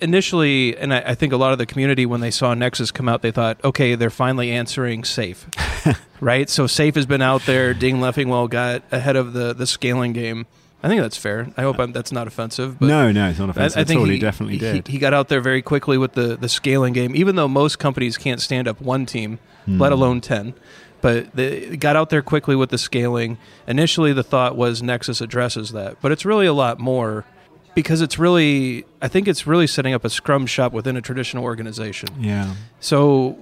initially, 0.00 0.76
and 0.76 0.92
I, 0.92 0.98
I 1.08 1.14
think 1.14 1.32
a 1.32 1.36
lot 1.36 1.52
of 1.52 1.58
the 1.58 1.66
community, 1.66 2.06
when 2.06 2.20
they 2.20 2.30
saw 2.30 2.54
Nexus 2.54 2.90
come 2.90 3.08
out, 3.08 3.22
they 3.22 3.30
thought, 3.30 3.62
okay, 3.64 3.94
they're 3.94 4.10
finally 4.10 4.50
answering 4.50 5.04
Safe, 5.04 5.46
right? 6.20 6.48
So 6.48 6.66
Safe 6.66 6.94
has 6.94 7.06
been 7.06 7.22
out 7.22 7.42
there. 7.46 7.74
Dean 7.74 7.96
Leffingwell 7.96 8.50
got 8.50 8.82
ahead 8.92 9.16
of 9.16 9.32
the 9.32 9.52
the 9.54 9.66
scaling 9.66 10.12
game. 10.12 10.46
I 10.82 10.88
think 10.88 11.00
that's 11.00 11.16
fair. 11.16 11.48
I 11.56 11.62
hope 11.62 11.78
I'm, 11.80 11.90
that's 11.92 12.12
not 12.12 12.26
offensive. 12.28 12.78
But 12.78 12.86
no, 12.86 13.10
no, 13.10 13.30
it's 13.30 13.38
not 13.38 13.48
offensive 13.48 13.78
I 13.78 13.80
at 13.80 13.86
think 13.88 13.98
all. 14.00 14.06
he, 14.06 14.12
He, 14.14 14.18
definitely 14.18 14.58
did. 14.58 14.86
He, 14.86 14.98
got 14.98 15.14
out 15.14 15.28
there 15.28 15.40
very 15.40 15.62
quickly 15.62 15.98
with 15.98 16.12
the 16.12 16.36
the 16.36 16.48
scaling 16.48 16.92
game, 16.92 17.16
even 17.16 17.34
though 17.36 17.48
most 17.48 17.78
companies 17.78 18.16
can't 18.18 18.40
stand 18.40 18.68
up 18.68 18.80
one 18.80 19.06
team, 19.06 19.38
Hmm. 19.64 19.80
let 19.80 19.90
alone 19.92 20.20
ten. 20.20 20.54
But 21.00 21.34
they 21.34 21.76
got 21.76 21.94
out 21.96 22.10
there 22.10 22.22
quickly 22.22 22.56
with 22.56 22.70
the 22.70 22.78
scaling. 22.78 23.36
Initially, 23.66 24.12
the 24.12 24.22
thought 24.22 24.56
was 24.56 24.82
Nexus 24.82 25.20
addresses 25.20 25.72
that, 25.72 25.96
but 26.00 26.10
it's 26.12 26.24
really 26.24 26.46
a 26.46 26.52
lot 26.52 26.78
more 26.78 27.24
because 27.76 28.00
it's 28.00 28.18
really, 28.18 28.84
I 29.00 29.06
think 29.06 29.28
it's 29.28 29.46
really 29.46 29.68
setting 29.68 29.94
up 29.94 30.04
a 30.04 30.10
Scrum 30.10 30.46
shop 30.46 30.72
within 30.72 30.96
a 30.96 31.00
traditional 31.00 31.44
organization. 31.44 32.08
yeah. 32.18 32.54
So 32.80 33.38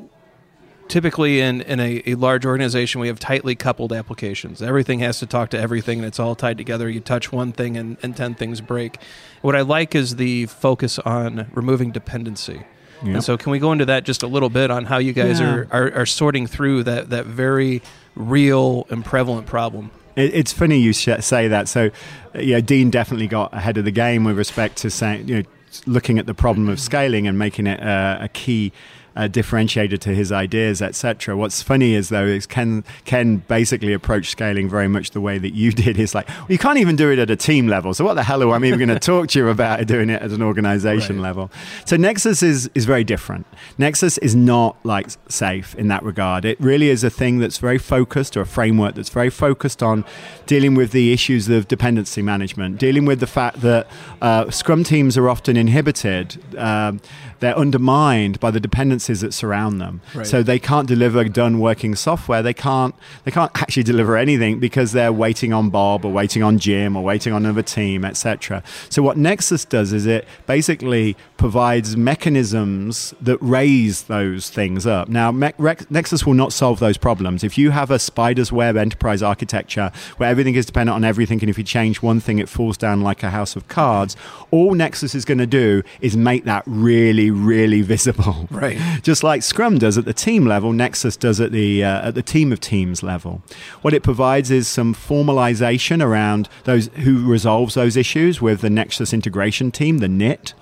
typically 0.89 1.41
in, 1.41 1.63
in 1.63 1.81
a, 1.81 2.03
a 2.07 2.15
large 2.15 2.45
organization 2.45 3.01
we 3.01 3.09
have 3.09 3.19
tightly 3.19 3.55
coupled 3.55 3.91
applications 3.91 4.61
everything 4.61 4.99
has 4.99 5.19
to 5.19 5.25
talk 5.25 5.49
to 5.49 5.59
everything 5.59 5.99
and 6.01 6.07
it's 6.07 6.21
all 6.21 6.35
tied 6.35 6.59
together 6.59 6.91
you 6.91 7.01
touch 7.01 7.33
one 7.33 7.53
thing 7.53 7.75
and, 7.79 7.97
and 8.03 8.15
10 8.15 8.35
things 8.35 8.61
break 8.61 8.99
what 9.41 9.57
i 9.57 9.63
like 9.63 9.95
is 9.95 10.17
the 10.17 10.45
focus 10.45 10.99
on 10.99 11.51
removing 11.55 11.91
dependency 11.91 12.63
Yep. 13.03 13.15
and 13.15 13.25
so 13.25 13.37
can 13.39 13.51
we 13.51 13.59
go 13.59 13.73
into 13.73 13.87
that 13.87 14.05
just 14.05 14.23
a 14.23 14.27
little 14.27 14.51
bit 14.51 14.71
on 14.71 14.85
how 14.85 14.99
you 14.99 15.13
guys 15.15 15.41
Yeah. 15.41 15.55
are, 15.55 15.69
are, 15.73 15.93
are 16.03 16.07
sorting 16.07 16.47
through 16.47 16.83
that, 16.85 17.09
that 17.11 17.25
very 17.27 17.81
real 18.15 18.87
and 18.91 19.03
prevalent 19.05 19.47
problem 19.47 19.91
it's 20.17 20.53
funny 20.53 20.79
you 20.79 20.93
say 20.93 21.49
that. 21.49 21.69
So, 21.69 21.91
Dean 22.33 22.91
definitely 22.91 23.27
got 23.27 23.53
ahead 23.53 23.79
of 23.79 23.85
the 23.85 23.91
game 23.91 24.25
with 24.25 24.39
respect 24.39 24.77
to 24.79 24.91
saying, 24.91 25.29
you 25.29 25.37
know, 25.37 25.43
looking 25.87 26.19
at 26.19 26.27
the 26.27 26.35
problem 26.35 26.69
of 26.69 26.81
scaling 26.81 27.27
and 27.27 27.39
making 27.39 27.67
it 27.67 27.83
uh, 27.83 28.19
a 28.21 28.29
key 28.29 28.73
uh, 29.17 29.23
differentiator 29.29 29.99
to 30.01 30.15
his 30.15 30.33
ideas, 30.33 30.83
etc. 30.83 31.37
What's 31.37 31.63
funny 31.63 31.95
is 31.95 32.09
though 32.09 32.25
is 32.27 32.47
Ken 32.47 32.85
Ken 33.05 33.39
basically 33.49 33.93
approached 33.93 34.31
scaling 34.33 34.69
very 34.69 34.89
much 34.89 35.11
the 35.13 35.21
way 35.21 35.39
that 35.39 35.55
you 35.55 35.71
did. 35.85 35.99
Is 35.99 36.15
like 36.15 36.29
well, 36.29 36.47
you 36.49 36.59
can't 36.59 36.79
even 36.79 36.97
do 36.97 37.11
it 37.11 37.19
at 37.19 37.31
a 37.31 37.37
team 37.37 37.69
level. 37.69 37.95
So 37.95 38.05
what 38.05 38.15
the 38.15 38.23
hell 38.25 38.43
am 38.43 38.51
I 38.51 38.67
even 38.67 38.79
going 38.79 38.89
to 38.89 38.99
talk 38.99 39.29
to 39.29 39.39
you 39.39 39.49
about 39.49 39.87
doing 39.87 40.11
it 40.11 40.21
at 40.23 40.31
an 40.31 40.43
organization 40.43 41.17
Right. 41.17 41.23
level? 41.23 41.51
So 41.85 41.97
Nexus 41.97 42.43
is 42.43 42.71
is 42.75 42.85
very 42.85 43.05
different. 43.05 43.47
Nexus 43.79 44.19
is 44.19 44.35
not 44.35 44.77
like 44.85 45.09
safe 45.29 45.75
in 45.77 45.89
that 45.89 46.03
regard. 46.03 46.45
It 46.45 46.61
really 46.61 46.89
is 46.89 47.05
a 47.05 47.11
thing 47.11 47.39
that's 47.39 47.59
very 47.59 47.79
focused 47.79 48.37
or 48.37 48.41
a 48.43 48.47
framework 48.47 48.95
that's 48.95 49.11
very 49.11 49.31
focused 49.31 49.83
on 49.83 50.05
dealing 50.47 50.75
with 50.75 50.91
the 50.93 51.13
issues 51.13 51.49
of 51.49 51.69
dependency 51.69 52.23
management, 52.23 52.79
dealing 52.79 53.05
with 53.05 53.21
the 53.21 53.27
fact 53.27 53.61
that 53.61 53.87
uh, 54.21 54.51
Scrum 54.51 54.85
teams 54.85 55.17
are 55.17 55.29
often 55.29 55.57
inhibited. 55.57 56.39
Um, 56.59 57.01
they're 57.41 57.57
undermined 57.59 58.41
by 58.41 58.51
the 58.51 58.61
that 59.09 59.33
surround 59.35 59.81
them. 59.81 60.01
Right. 60.15 60.27
So 60.27 60.43
they 60.43 60.59
can't 60.59 60.89
deliver 60.89 61.25
done 61.25 61.59
working 61.61 61.95
software. 61.95 62.43
They 62.43 62.55
can't 62.55 62.95
they 63.25 63.31
can't 63.31 63.51
actually 63.61 63.83
deliver 63.83 64.17
anything 64.17 64.59
because 64.59 64.93
they're 64.93 65.13
waiting 65.13 65.53
on 65.53 65.71
Bob 65.71 66.05
or 66.05 66.13
waiting 66.13 66.43
on 66.43 66.59
Jim 66.59 66.97
or 66.97 67.05
waiting 67.05 67.33
on 67.33 67.45
another 67.45 67.63
team, 67.63 68.05
etc. 68.05 68.63
So 68.89 69.03
what 69.03 69.17
Nexus 69.17 69.65
does 69.65 69.93
is 69.93 70.07
it 70.07 70.27
basically 70.47 71.17
provides 71.37 71.97
mechanisms 71.97 73.15
that 73.21 73.39
raise 73.41 74.05
those 74.05 74.51
things 74.51 74.87
up. 74.87 75.09
Now 75.09 75.31
Me- 75.31 75.53
Rex- 75.59 75.91
Nexus 75.91 76.25
will 76.27 76.35
not 76.35 76.53
solve 76.53 76.81
those 76.81 76.97
problems. 76.97 77.45
If 77.45 77.59
you 77.59 77.71
have 77.71 77.91
a 77.91 77.99
spider's 77.99 78.51
web 78.51 78.77
enterprise 78.77 79.23
architecture 79.23 79.93
where 80.17 80.29
everything 80.29 80.55
is 80.55 80.67
dependent 80.67 80.95
on 80.97 81.05
everything 81.05 81.41
and 81.41 81.51
if 81.51 81.59
you 81.59 81.65
change 81.65 82.03
one 82.03 82.21
thing 82.21 82.39
it 82.39 82.49
falls 82.49 82.77
down 82.77 83.03
like 83.03 83.23
a 83.23 83.31
house 83.31 83.57
of 83.57 83.69
cards, 83.69 84.17
all 84.51 84.75
Nexus 84.75 85.15
is 85.15 85.25
going 85.25 85.39
to 85.39 85.47
do 85.47 85.83
is 86.01 86.17
make 86.17 86.45
that 86.45 86.63
really 86.67 87.31
really 87.31 87.83
visible. 87.95 88.49
Right. 88.51 88.79
Just 89.03 89.23
like 89.23 89.43
Scrum 89.43 89.79
does 89.79 89.99
at 89.99 90.05
the 90.05 90.13
team 90.13 90.47
level, 90.47 90.73
Nexus 90.73 91.17
does 91.17 91.41
at 91.41 91.53
the 91.53 91.85
uh, 91.85 92.09
at 92.09 92.15
the 92.15 92.23
team 92.23 92.53
of 92.53 92.61
teams 92.61 93.03
level. 93.03 93.43
What 93.83 93.95
it 93.95 94.03
provides 94.03 94.51
is 94.51 94.69
some 94.69 94.95
formalization 94.95 96.03
around 96.03 96.49
those 96.65 96.89
who 96.97 97.27
resolves 97.27 97.75
those 97.75 97.97
issues 97.97 98.41
with 98.41 98.61
the 98.61 98.71
Nexus 98.71 99.13
integration 99.13 99.71
team, 99.71 99.99
the 99.99 100.09
NIT. 100.09 100.55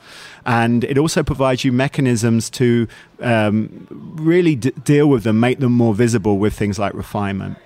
And 0.44 0.84
it 0.84 0.98
also 0.98 1.22
provides 1.22 1.64
you 1.64 1.72
mechanisms 1.72 2.50
to 2.50 2.88
um, 3.20 3.86
really 4.20 4.56
d- 4.56 4.72
deal 4.82 5.08
with 5.08 5.22
them, 5.22 5.38
make 5.38 5.60
them 5.60 5.72
more 5.72 5.94
visible 5.94 6.38
with 6.38 6.54
things 6.54 6.78
like 6.78 6.94
refinement. 6.94 7.58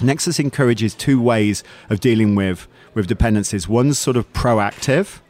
Nexus 0.00 0.38
encourages 0.38 0.94
two 0.94 1.20
ways 1.20 1.62
of 1.90 2.00
dealing 2.00 2.34
with, 2.34 2.68
with 2.94 3.06
dependencies. 3.06 3.68
One's 3.68 3.98
sort 3.98 4.16
of 4.16 4.30
proactive, 4.32 5.20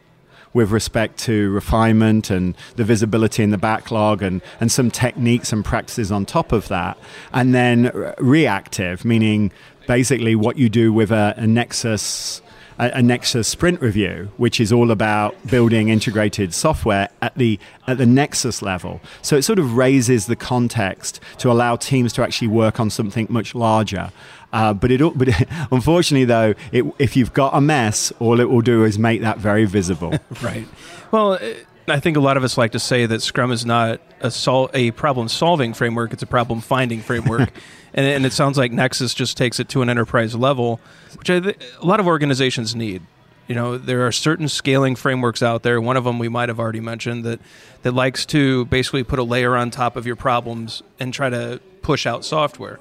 with 0.56 0.70
respect 0.72 1.18
to 1.18 1.50
refinement 1.50 2.30
and 2.30 2.56
the 2.76 2.82
visibility 2.82 3.42
in 3.42 3.50
the 3.50 3.58
backlog 3.58 4.22
and, 4.22 4.40
and 4.58 4.72
some 4.72 4.90
techniques 4.90 5.52
and 5.52 5.64
practices 5.64 6.10
on 6.10 6.24
top 6.24 6.50
of 6.50 6.66
that. 6.68 6.98
And 7.32 7.54
then 7.54 7.92
reactive, 8.18 9.04
meaning 9.04 9.52
basically 9.86 10.34
what 10.34 10.56
you 10.56 10.68
do 10.68 10.92
with 10.92 11.12
a, 11.12 11.34
a 11.36 11.46
Nexus. 11.46 12.40
A, 12.78 12.90
a 12.98 13.02
Nexus 13.02 13.48
sprint 13.48 13.80
review, 13.80 14.30
which 14.36 14.60
is 14.60 14.72
all 14.72 14.90
about 14.90 15.34
building 15.46 15.88
integrated 15.88 16.52
software 16.52 17.08
at 17.22 17.34
the 17.36 17.58
at 17.86 17.98
the 17.98 18.06
Nexus 18.06 18.62
level. 18.62 19.00
So 19.22 19.36
it 19.36 19.42
sort 19.42 19.58
of 19.58 19.76
raises 19.76 20.26
the 20.26 20.36
context 20.36 21.20
to 21.38 21.50
allow 21.50 21.76
teams 21.76 22.12
to 22.14 22.22
actually 22.22 22.48
work 22.48 22.80
on 22.80 22.90
something 22.90 23.26
much 23.30 23.54
larger. 23.54 24.10
Uh, 24.52 24.72
but 24.72 24.90
it, 24.90 25.00
but 25.18 25.28
unfortunately, 25.70 26.24
though, 26.24 26.54
it, 26.72 26.84
if 26.98 27.16
you've 27.16 27.32
got 27.32 27.54
a 27.54 27.60
mess, 27.60 28.12
all 28.20 28.40
it 28.40 28.48
will 28.48 28.62
do 28.62 28.84
is 28.84 28.98
make 28.98 29.20
that 29.20 29.38
very 29.38 29.64
visible. 29.64 30.14
Right. 30.42 30.66
Well, 31.10 31.34
uh, 31.34 31.40
I 31.88 32.00
think 32.00 32.16
a 32.16 32.20
lot 32.20 32.36
of 32.36 32.44
us 32.44 32.58
like 32.58 32.72
to 32.72 32.78
say 32.78 33.06
that 33.06 33.22
Scrum 33.22 33.52
is 33.52 33.64
not 33.64 34.00
a 34.20 34.30
sol- 34.30 34.70
a 34.74 34.90
problem 34.92 35.28
solving 35.28 35.72
framework; 35.72 36.12
it's 36.12 36.22
a 36.22 36.26
problem 36.26 36.60
finding 36.60 37.00
framework, 37.00 37.50
and, 37.94 38.06
and 38.06 38.26
it 38.26 38.32
sounds 38.32 38.58
like 38.58 38.72
Nexus 38.72 39.14
just 39.14 39.36
takes 39.36 39.60
it 39.60 39.68
to 39.70 39.82
an 39.82 39.88
enterprise 39.88 40.34
level, 40.34 40.80
which 41.16 41.30
I 41.30 41.40
th- 41.40 41.56
a 41.80 41.86
lot 41.86 42.00
of 42.00 42.06
organizations 42.06 42.74
need. 42.74 43.02
You 43.46 43.54
know, 43.54 43.78
there 43.78 44.04
are 44.04 44.10
certain 44.10 44.48
scaling 44.48 44.96
frameworks 44.96 45.42
out 45.42 45.62
there. 45.62 45.80
One 45.80 45.96
of 45.96 46.02
them 46.02 46.18
we 46.18 46.28
might 46.28 46.48
have 46.48 46.58
already 46.58 46.80
mentioned 46.80 47.24
that 47.24 47.38
that 47.82 47.92
likes 47.92 48.26
to 48.26 48.64
basically 48.64 49.04
put 49.04 49.20
a 49.20 49.22
layer 49.22 49.56
on 49.56 49.70
top 49.70 49.94
of 49.94 50.06
your 50.06 50.16
problems 50.16 50.82
and 50.98 51.14
try 51.14 51.30
to 51.30 51.60
push 51.82 52.06
out 52.06 52.24
software. 52.24 52.80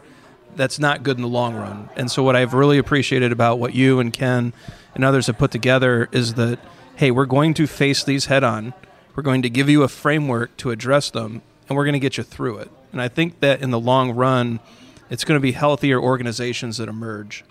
That's 0.56 0.80
not 0.80 1.04
good 1.04 1.18
in 1.18 1.22
the 1.22 1.30
long 1.30 1.54
run. 1.54 1.90
And 1.96 2.10
so, 2.10 2.24
what 2.24 2.36
I've 2.36 2.56
really 2.56 2.80
appreciated 2.80 3.32
about 3.32 3.60
what 3.60 3.76
you 3.76 4.00
and 4.00 4.12
Ken 4.12 4.54
and 4.96 5.04
others 5.04 5.28
have 5.28 5.38
put 5.38 5.52
together 5.52 6.10
is 6.12 6.34
that 6.36 6.58
hey, 6.96 7.12
we're 7.12 7.26
going 7.26 7.54
to 7.54 7.68
face 7.68 8.04
these 8.04 8.26
head 8.26 8.44
on. 8.44 8.74
We're 9.15 9.24
going 9.24 9.41
to 9.43 9.50
give 9.50 9.69
you 9.69 9.84
a 9.84 9.88
framework 9.88 10.55
to 10.57 10.72
address 10.72 11.10
them, 11.10 11.41
and 11.67 11.77
we're 11.77 11.86
going 11.86 11.93
to 11.93 12.00
get 12.00 12.17
you 12.17 12.24
through 12.24 12.57
it. 12.57 12.72
And 12.91 13.01
I 13.01 13.07
think 13.07 13.39
that 13.39 13.62
in 13.62 13.72
the 13.72 13.79
long 13.79 14.12
run, 14.12 14.60
it's 15.10 15.24
going 15.24 15.38
to 15.38 15.41
be 15.41 15.53
healthier 15.53 16.00
organizations 16.00 16.77
that 16.77 16.89
emerge. 16.89 17.43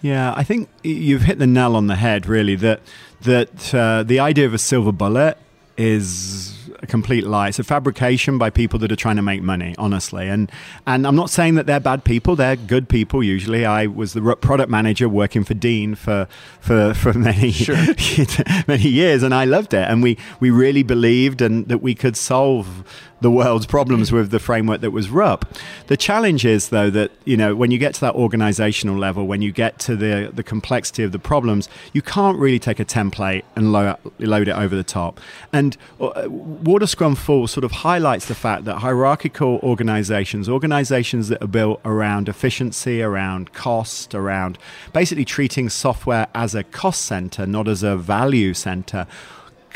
Yeah, 0.00 0.32
I 0.36 0.44
think 0.44 0.68
you've 0.84 1.22
hit 1.22 1.38
the 1.38 1.46
nail 1.46 1.74
on 1.74 1.88
the 1.88 1.96
head. 1.96 2.26
Really, 2.26 2.54
that 2.56 2.80
that 3.22 3.74
uh, 3.74 4.04
the 4.04 4.20
idea 4.20 4.46
of 4.46 4.54
a 4.54 4.58
silver 4.58 4.92
bullet 4.92 5.38
is 5.76 6.57
a 6.80 6.86
complete 6.86 7.24
lie. 7.24 7.48
It's 7.48 7.58
a 7.58 7.64
fabrication 7.64 8.38
by 8.38 8.50
people 8.50 8.78
that 8.80 8.92
are 8.92 8.96
trying 8.96 9.16
to 9.16 9.22
make 9.22 9.42
money, 9.42 9.74
honestly. 9.78 10.28
And 10.28 10.50
and 10.86 11.06
I'm 11.06 11.16
not 11.16 11.30
saying 11.30 11.54
that 11.56 11.66
they're 11.66 11.80
bad 11.80 12.04
people. 12.04 12.36
They're 12.36 12.56
good 12.56 12.88
people 12.88 13.22
usually. 13.22 13.64
I 13.66 13.86
was 13.86 14.12
the 14.12 14.36
product 14.36 14.70
manager 14.70 15.08
working 15.08 15.44
for 15.44 15.54
Dean 15.54 15.94
for 15.94 16.26
for 16.60 16.94
for 16.94 17.12
many 17.12 17.50
Sure. 17.52 17.76
many 18.68 18.88
years, 18.88 19.22
and 19.22 19.34
I 19.34 19.44
loved 19.44 19.74
it. 19.74 19.88
And 19.88 20.02
we 20.02 20.16
we 20.40 20.50
really 20.50 20.82
believed 20.82 21.40
and 21.42 21.68
that 21.68 21.78
we 21.82 21.94
could 21.94 22.16
solve 22.16 22.84
the 23.20 23.30
world's 23.30 23.66
problems 23.66 24.12
with 24.12 24.30
the 24.30 24.38
framework 24.38 24.80
that 24.80 24.90
was 24.90 25.10
RUP. 25.10 25.44
The 25.88 25.96
challenge 25.96 26.44
is, 26.44 26.68
though, 26.68 26.90
that 26.90 27.10
you 27.24 27.36
know 27.36 27.54
when 27.54 27.70
you 27.70 27.78
get 27.78 27.94
to 27.94 28.00
that 28.02 28.14
organizational 28.14 28.96
level, 28.96 29.26
when 29.26 29.42
you 29.42 29.52
get 29.52 29.78
to 29.80 29.96
the 29.96 30.30
the 30.32 30.42
complexity 30.42 31.02
of 31.02 31.12
the 31.12 31.18
problems, 31.18 31.68
you 31.92 32.02
can't 32.02 32.38
really 32.38 32.58
take 32.58 32.80
a 32.80 32.84
template 32.84 33.42
and 33.56 33.72
lo- 33.72 33.96
load 34.18 34.48
it 34.48 34.56
over 34.56 34.76
the 34.76 34.84
top. 34.84 35.20
And 35.52 35.76
uh, 36.00 36.24
Water 36.28 36.86
Scrum 36.86 37.14
Fall 37.14 37.46
sort 37.46 37.64
of 37.64 37.72
highlights 37.72 38.26
the 38.26 38.34
fact 38.34 38.64
that 38.64 38.78
hierarchical 38.78 39.58
organizations, 39.62 40.48
organizations 40.48 41.28
that 41.28 41.42
are 41.42 41.48
built 41.48 41.80
around 41.84 42.28
efficiency, 42.28 43.02
around 43.02 43.52
cost, 43.52 44.14
around 44.14 44.58
basically 44.92 45.24
treating 45.24 45.68
software 45.68 46.28
as 46.34 46.54
a 46.54 46.62
cost 46.64 47.04
center, 47.04 47.46
not 47.46 47.68
as 47.68 47.82
a 47.82 47.96
value 47.96 48.54
center 48.54 49.06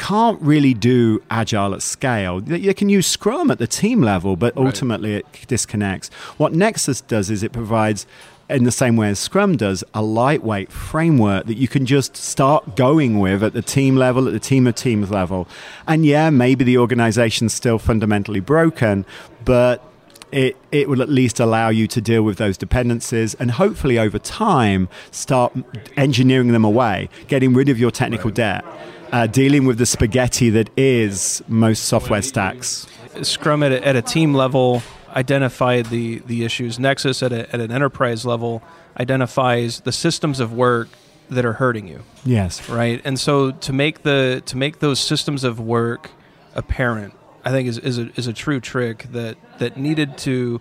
can't 0.03 0.43
really 0.43 0.75
do 0.75 1.23
agile 1.31 1.75
at 1.75 1.81
scale. 1.81 2.43
You 2.43 2.75
can 2.75 2.89
use 2.89 3.07
Scrum 3.07 3.53
at 3.53 3.59
the 3.59 3.69
team 3.69 4.03
level, 4.03 4.35
but 4.35 4.57
ultimately 4.57 5.15
right. 5.15 5.25
it 5.41 5.47
disconnects. 5.47 6.09
What 6.39 6.53
Nexus 6.53 7.01
does 7.03 7.31
is 7.31 7.45
it 7.45 7.53
provides 7.53 8.05
in 8.51 8.65
the 8.65 8.73
same 8.73 8.97
way 8.97 9.11
as 9.11 9.21
Scrum 9.21 9.57
does, 9.57 9.85
a 9.95 10.03
lightweight 10.03 10.73
framework 10.73 11.47
that 11.47 11.57
you 11.57 11.69
can 11.69 11.87
just 11.87 12.17
start 12.17 12.75
going 12.75 13.21
with 13.21 13.45
at 13.45 13.53
the 13.53 13.63
team 13.63 13.95
level, 13.95 14.27
at 14.27 14.33
the 14.33 14.41
team 14.41 14.67
of 14.67 14.75
teams 14.75 15.09
level. 15.09 15.47
And 15.87 16.05
yeah, 16.05 16.31
maybe 16.31 16.65
the 16.65 16.79
organization's 16.79 17.55
still 17.55 17.79
fundamentally 17.79 18.41
broken, 18.41 19.07
but 19.45 19.85
it, 20.33 20.57
it 20.73 20.89
will 20.89 21.01
at 21.01 21.11
least 21.11 21.39
allow 21.39 21.69
you 21.69 21.87
to 21.87 22.01
deal 22.01 22.25
with 22.25 22.39
those 22.39 22.59
dependencies 22.59 23.35
and 23.35 23.53
hopefully 23.53 24.01
over 24.01 24.19
time 24.19 24.89
start 25.13 25.53
engineering 25.97 26.49
them 26.49 26.65
away, 26.65 27.09
getting 27.29 27.55
rid 27.55 27.69
of 27.69 27.79
your 27.79 27.93
technical 27.93 28.31
right. 28.31 28.35
debt, 28.35 28.65
uh, 29.13 29.27
dealing 29.27 29.67
with 29.67 29.79
the 29.79 29.87
spaghetti 29.87 30.51
that 30.51 30.71
is 30.77 31.43
most 31.47 31.85
software 31.85 32.23
stacks. 32.23 32.87
Scrum 33.23 33.63
at 33.63 33.73
a, 33.73 33.87
at 33.87 33.95
a 33.95 34.03
team 34.03 34.35
level 34.35 34.83
identified 35.11 35.87
the, 35.87 36.21
the 36.21 36.45
issues. 36.45 36.79
Nexus 36.79 37.23
at, 37.23 37.33
a, 37.33 37.53
at 37.55 37.61
an 37.61 37.71
enterprise 37.71 38.25
level 38.25 38.63
identifies 38.99 39.81
the 39.81 39.93
systems 39.93 40.41
of 40.41 40.53
work 40.53 40.89
that 41.29 41.45
are 41.45 41.55
hurting 41.55 41.87
you. 41.87 42.03
Yes. 42.25 42.69
Right. 42.69 43.01
And 43.05 43.19
so 43.19 43.53
to 43.53 43.73
make 43.73 44.03
the 44.03 44.43
to 44.47 44.57
make 44.57 44.81
those 44.81 45.01
systems 45.01 45.45
of 45.45 45.61
work 45.61 46.11
apparent 46.55 47.15
I 47.45 47.51
think 47.51 47.69
is, 47.69 47.79
is 47.79 47.99
a, 47.99 48.11
is 48.17 48.27
a 48.27 48.33
true 48.33 48.61
trick 48.61 49.05
that 49.13 49.37
that 49.59 49.77
needed 49.77 50.19
to 50.19 50.61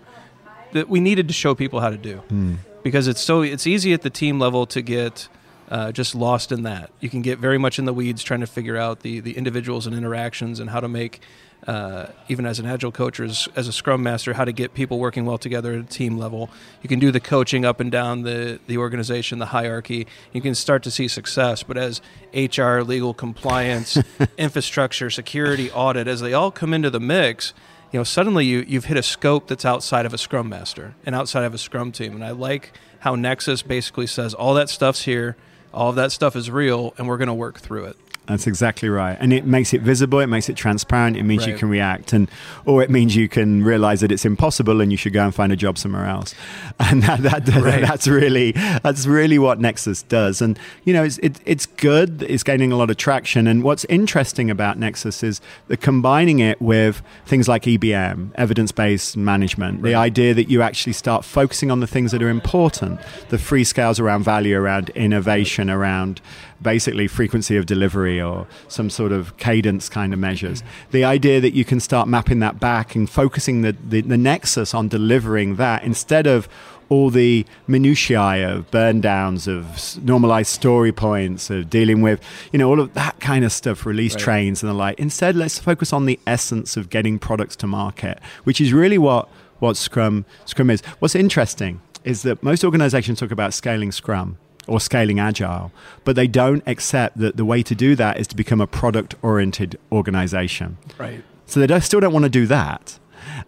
that 0.72 0.88
we 0.88 1.00
needed 1.00 1.28
to 1.28 1.34
show 1.34 1.54
people 1.54 1.80
how 1.80 1.90
to 1.90 1.98
do 1.98 2.22
mm. 2.28 2.56
because 2.82 3.06
it's 3.06 3.20
so 3.20 3.42
it's 3.42 3.66
easy 3.66 3.92
at 3.92 4.02
the 4.02 4.10
team 4.10 4.38
level 4.38 4.66
to 4.66 4.82
get 4.82 5.28
uh, 5.72 5.90
just 5.90 6.14
lost 6.14 6.52
in 6.52 6.62
that. 6.64 6.90
You 7.00 7.08
can 7.08 7.22
get 7.22 7.38
very 7.38 7.56
much 7.56 7.78
in 7.78 7.86
the 7.86 7.94
weeds 7.94 8.22
trying 8.22 8.40
to 8.40 8.46
figure 8.46 8.76
out 8.76 9.00
the 9.00 9.20
the 9.20 9.36
individuals 9.36 9.86
and 9.86 9.96
interactions 9.96 10.60
and 10.60 10.70
how 10.70 10.80
to 10.80 10.88
make 10.88 11.20
uh, 11.66 12.06
even 12.28 12.44
as 12.44 12.58
an 12.58 12.66
agile 12.66 12.90
coach 12.90 13.20
or 13.20 13.24
as, 13.24 13.48
as, 13.54 13.68
a 13.68 13.72
scrum 13.72 14.02
master, 14.02 14.32
how 14.32 14.44
to 14.44 14.52
get 14.52 14.74
people 14.74 14.98
working 14.98 15.24
well 15.24 15.38
together 15.38 15.74
at 15.74 15.80
a 15.80 15.84
team 15.84 16.18
level. 16.18 16.50
You 16.82 16.88
can 16.88 16.98
do 16.98 17.12
the 17.12 17.20
coaching 17.20 17.64
up 17.64 17.78
and 17.78 17.90
down 17.90 18.22
the, 18.22 18.58
the 18.66 18.78
organization, 18.78 19.38
the 19.38 19.46
hierarchy. 19.46 20.08
You 20.32 20.40
can 20.40 20.56
start 20.56 20.82
to 20.82 20.90
see 20.90 21.06
success. 21.06 21.62
But 21.62 21.78
as 21.78 22.00
HR, 22.34 22.80
legal 22.80 23.14
compliance, 23.14 23.96
infrastructure, 24.38 25.08
security, 25.08 25.70
audit, 25.70 26.08
as 26.08 26.20
they 26.20 26.32
all 26.32 26.50
come 26.50 26.74
into 26.74 26.90
the 26.90 26.98
mix, 26.98 27.54
you 27.92 28.00
know, 28.00 28.04
suddenly 28.04 28.44
you, 28.44 28.64
you've 28.66 28.86
hit 28.86 28.96
a 28.96 29.02
scope 29.02 29.46
that's 29.46 29.64
outside 29.64 30.04
of 30.04 30.12
a 30.12 30.18
scrum 30.18 30.48
master 30.48 30.96
and 31.06 31.14
outside 31.14 31.44
of 31.44 31.54
a 31.54 31.58
scrum 31.58 31.92
team. 31.92 32.14
And 32.14 32.24
I 32.24 32.32
like 32.32 32.72
how 33.00 33.14
Nexus 33.14 33.62
basically 33.62 34.08
says 34.08 34.34
all 34.34 34.54
that 34.54 34.68
stuff's 34.68 35.02
here, 35.02 35.36
all 35.72 35.90
of 35.90 35.96
that 35.96 36.12
stuff 36.12 36.36
is 36.36 36.50
real, 36.50 36.94
and 36.98 37.08
we're 37.08 37.16
going 37.16 37.28
to 37.28 37.34
work 37.34 37.58
through 37.58 37.84
it. 37.86 37.96
That's 38.26 38.46
exactly 38.46 38.88
right. 38.88 39.16
And 39.20 39.32
it 39.32 39.46
makes 39.46 39.74
it 39.74 39.80
visible, 39.80 40.20
it 40.20 40.28
makes 40.28 40.48
it 40.48 40.54
transparent, 40.54 41.16
it 41.16 41.24
means 41.24 41.42
right. 41.42 41.52
you 41.52 41.58
can 41.58 41.68
react 41.68 42.12
and 42.12 42.30
or 42.64 42.80
it 42.82 42.88
means 42.88 43.16
you 43.16 43.28
can 43.28 43.64
realize 43.64 44.00
that 44.00 44.12
it's 44.12 44.24
impossible 44.24 44.80
and 44.80 44.92
you 44.92 44.96
should 44.96 45.12
go 45.12 45.24
and 45.24 45.34
find 45.34 45.52
a 45.52 45.56
job 45.56 45.76
somewhere 45.76 46.06
else. 46.06 46.34
And 46.78 47.02
that, 47.04 47.22
that, 47.22 47.48
right. 47.62 47.80
that's 47.80 48.08
really 48.08 48.52
that's 48.52 49.06
really 49.06 49.38
what 49.38 49.60
Nexus 49.60 50.02
does. 50.02 50.42
And 50.42 50.58
you 50.84 50.92
know, 50.92 51.04
it's 51.04 51.18
it, 51.18 51.40
it's 51.44 51.64
good, 51.66 52.22
it's 52.22 52.42
gaining 52.42 52.72
a 52.72 52.76
lot 52.76 52.90
of 52.90 52.96
traction 52.96 53.46
and 53.46 53.62
what's 53.62 53.84
interesting 53.86 54.50
about 54.50 54.78
Nexus 54.78 55.22
is 55.22 55.40
the 55.68 55.76
combining 55.76 56.40
it 56.40 56.60
with 56.60 57.02
things 57.24 57.48
like 57.48 57.62
EBM, 57.64 58.32
evidence-based 58.34 59.16
management, 59.16 59.76
right. 59.76 59.90
the 59.90 59.94
idea 59.94 60.34
that 60.34 60.48
you 60.48 60.62
actually 60.62 60.92
start 60.92 61.24
focusing 61.24 61.70
on 61.70 61.80
the 61.80 61.86
things 61.86 62.12
that 62.12 62.22
are 62.22 62.28
important, 62.28 63.00
the 63.28 63.38
free 63.38 63.64
scales 63.64 64.00
around 64.00 64.24
value, 64.24 64.56
around 64.56 64.90
innovation, 64.90 65.70
around 65.70 66.20
basically 66.62 67.08
frequency 67.08 67.56
of 67.56 67.66
delivery 67.66 68.20
or 68.20 68.46
some 68.68 68.90
sort 68.90 69.12
of 69.12 69.36
cadence 69.36 69.88
kind 69.88 70.12
of 70.12 70.18
measures. 70.18 70.62
The 70.90 71.04
idea 71.04 71.40
that 71.40 71.54
you 71.54 71.64
can 71.64 71.80
start 71.80 72.08
mapping 72.08 72.40
that 72.40 72.60
back 72.60 72.94
and 72.94 73.08
focusing 73.08 73.62
the, 73.62 73.72
the, 73.72 74.00
the 74.00 74.18
nexus 74.18 74.74
on 74.74 74.88
delivering 74.88 75.56
that 75.56 75.84
instead 75.84 76.26
of 76.26 76.48
all 76.92 77.08
the 77.08 77.46
minutiae 77.66 78.54
of 78.54 78.70
burn 78.70 79.00
downs, 79.00 79.48
of 79.48 79.96
normalized 80.04 80.50
story 80.50 80.92
points, 80.92 81.48
of 81.48 81.70
dealing 81.70 82.02
with, 82.02 82.20
you 82.52 82.58
know, 82.58 82.68
all 82.68 82.80
of 82.80 82.92
that 82.92 83.18
kind 83.18 83.46
of 83.46 83.52
stuff, 83.52 83.86
release 83.86 84.14
right. 84.14 84.22
trains 84.22 84.62
and 84.62 84.68
the 84.68 84.74
like. 84.74 84.98
Instead, 85.00 85.34
let's 85.34 85.58
focus 85.58 85.92
on 85.92 86.04
the 86.04 86.20
essence 86.26 86.76
of 86.76 86.90
getting 86.90 87.18
products 87.18 87.56
to 87.56 87.66
market, 87.66 88.20
which 88.44 88.60
is 88.60 88.74
really 88.74 88.98
what, 88.98 89.26
what 89.58 89.78
Scrum, 89.78 90.26
Scrum 90.44 90.68
is. 90.68 90.82
What's 90.98 91.14
interesting 91.14 91.80
is 92.04 92.22
that 92.22 92.42
most 92.42 92.62
organizations 92.62 93.20
talk 93.20 93.30
about 93.30 93.54
scaling 93.54 93.90
Scrum 93.90 94.36
or 94.66 94.80
scaling 94.80 95.18
agile, 95.18 95.72
but 96.04 96.16
they 96.16 96.26
don't 96.26 96.62
accept 96.66 97.18
that 97.18 97.36
the 97.36 97.44
way 97.44 97.62
to 97.62 97.74
do 97.74 97.96
that 97.96 98.18
is 98.18 98.26
to 98.28 98.36
become 98.36 98.60
a 98.60 98.66
product 98.66 99.14
oriented 99.22 99.78
organization. 99.90 100.78
Right. 100.98 101.22
So 101.46 101.60
they 101.60 101.66
don't, 101.66 101.80
still 101.82 102.00
don't 102.00 102.12
want 102.12 102.24
to 102.24 102.30
do 102.30 102.46
that. 102.46 102.98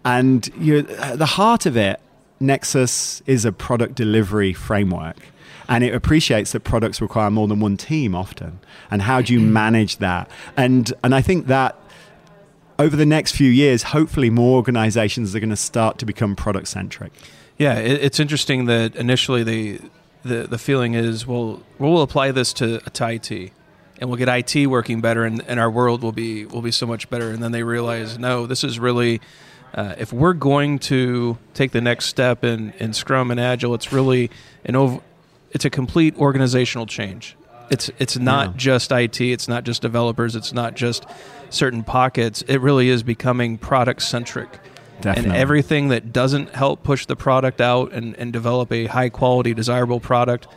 And 0.03 0.49
you 0.59 0.79
at 0.79 0.89
uh, 0.91 1.15
the 1.15 1.25
heart 1.25 1.65
of 1.65 1.77
it, 1.77 1.99
Nexus 2.39 3.21
is 3.25 3.45
a 3.45 3.51
product 3.51 3.95
delivery 3.95 4.53
framework. 4.53 5.17
And 5.67 5.83
it 5.83 5.95
appreciates 5.95 6.51
that 6.51 6.59
products 6.59 7.01
require 7.01 7.31
more 7.31 7.47
than 7.47 7.59
one 7.59 7.75
team 7.75 8.13
often. 8.13 8.59
And 8.91 9.01
how 9.01 9.21
do 9.21 9.33
you 9.33 9.39
mm-hmm. 9.39 9.53
manage 9.53 9.97
that? 9.97 10.29
And, 10.55 10.93
and 11.03 11.15
I 11.15 11.21
think 11.21 11.47
that 11.47 11.75
over 12.77 12.95
the 12.95 13.05
next 13.05 13.35
few 13.35 13.49
years, 13.49 13.83
hopefully 13.83 14.29
more 14.29 14.57
organizations 14.57 15.35
are 15.35 15.39
going 15.39 15.49
to 15.49 15.55
start 15.55 15.97
to 15.99 16.05
become 16.05 16.35
product 16.35 16.67
centric. 16.67 17.11
Yeah, 17.57 17.75
it's 17.75 18.19
interesting 18.19 18.65
that 18.65 18.95
initially 18.95 19.41
they 19.43 19.79
the 20.25 20.47
the 20.47 20.57
feeling 20.57 20.95
is 20.95 21.25
we'll 21.25 21.61
we'll 21.77 22.01
apply 22.01 22.31
this 22.31 22.51
to, 22.53 22.79
to 22.79 23.09
IT 23.09 23.31
and 23.31 24.09
we'll 24.09 24.17
get 24.17 24.27
IT 24.27 24.67
working 24.67 24.99
better 24.99 25.23
and, 25.23 25.41
and 25.47 25.59
our 25.59 25.69
world 25.69 26.01
will 26.01 26.11
be 26.11 26.45
will 26.45 26.63
be 26.63 26.71
so 26.71 26.85
much 26.85 27.09
better. 27.09 27.29
And 27.29 27.41
then 27.41 27.51
they 27.51 27.63
realize 27.63 28.17
no 28.17 28.47
this 28.47 28.63
is 28.63 28.79
really 28.79 29.21
uh, 29.73 29.93
if 29.97 30.11
we're 30.11 30.33
going 30.33 30.79
to 30.79 31.37
take 31.53 31.71
the 31.71 31.81
next 31.81 32.05
step 32.05 32.43
in, 32.43 32.71
in 32.79 32.93
Scrum 32.93 33.29
and 33.29 33.39
Agile 33.39 33.73
it's 33.75 33.93
really 33.93 34.31
an 34.65 34.75
over, 34.75 34.99
it's 35.51 35.65
a 35.65 35.69
complete 35.69 36.17
organizational 36.17 36.87
change. 36.87 37.37
It's 37.69 37.91
it's 37.99 38.17
not 38.17 38.47
yeah. 38.47 38.57
just 38.57 38.91
IT 38.91 39.21
it's 39.21 39.47
not 39.47 39.63
just 39.63 39.81
developers 39.81 40.35
it's 40.35 40.53
not 40.53 40.75
just 40.75 41.05
certain 41.51 41.83
pockets. 41.83 42.41
It 42.47 42.57
really 42.57 42.89
is 42.89 43.03
becoming 43.03 43.59
product 43.59 44.01
centric 44.01 44.59
Definitely. 45.01 45.31
And 45.31 45.37
everything 45.37 45.87
that 45.89 46.13
doesn't 46.13 46.55
help 46.55 46.83
push 46.83 47.05
the 47.05 47.15
product 47.15 47.61
out 47.61 47.91
and, 47.91 48.15
and 48.15 48.31
develop 48.31 48.71
a 48.71 48.85
high 48.85 49.09
quality, 49.09 49.53
desirable 49.53 49.99
product, 49.99 50.47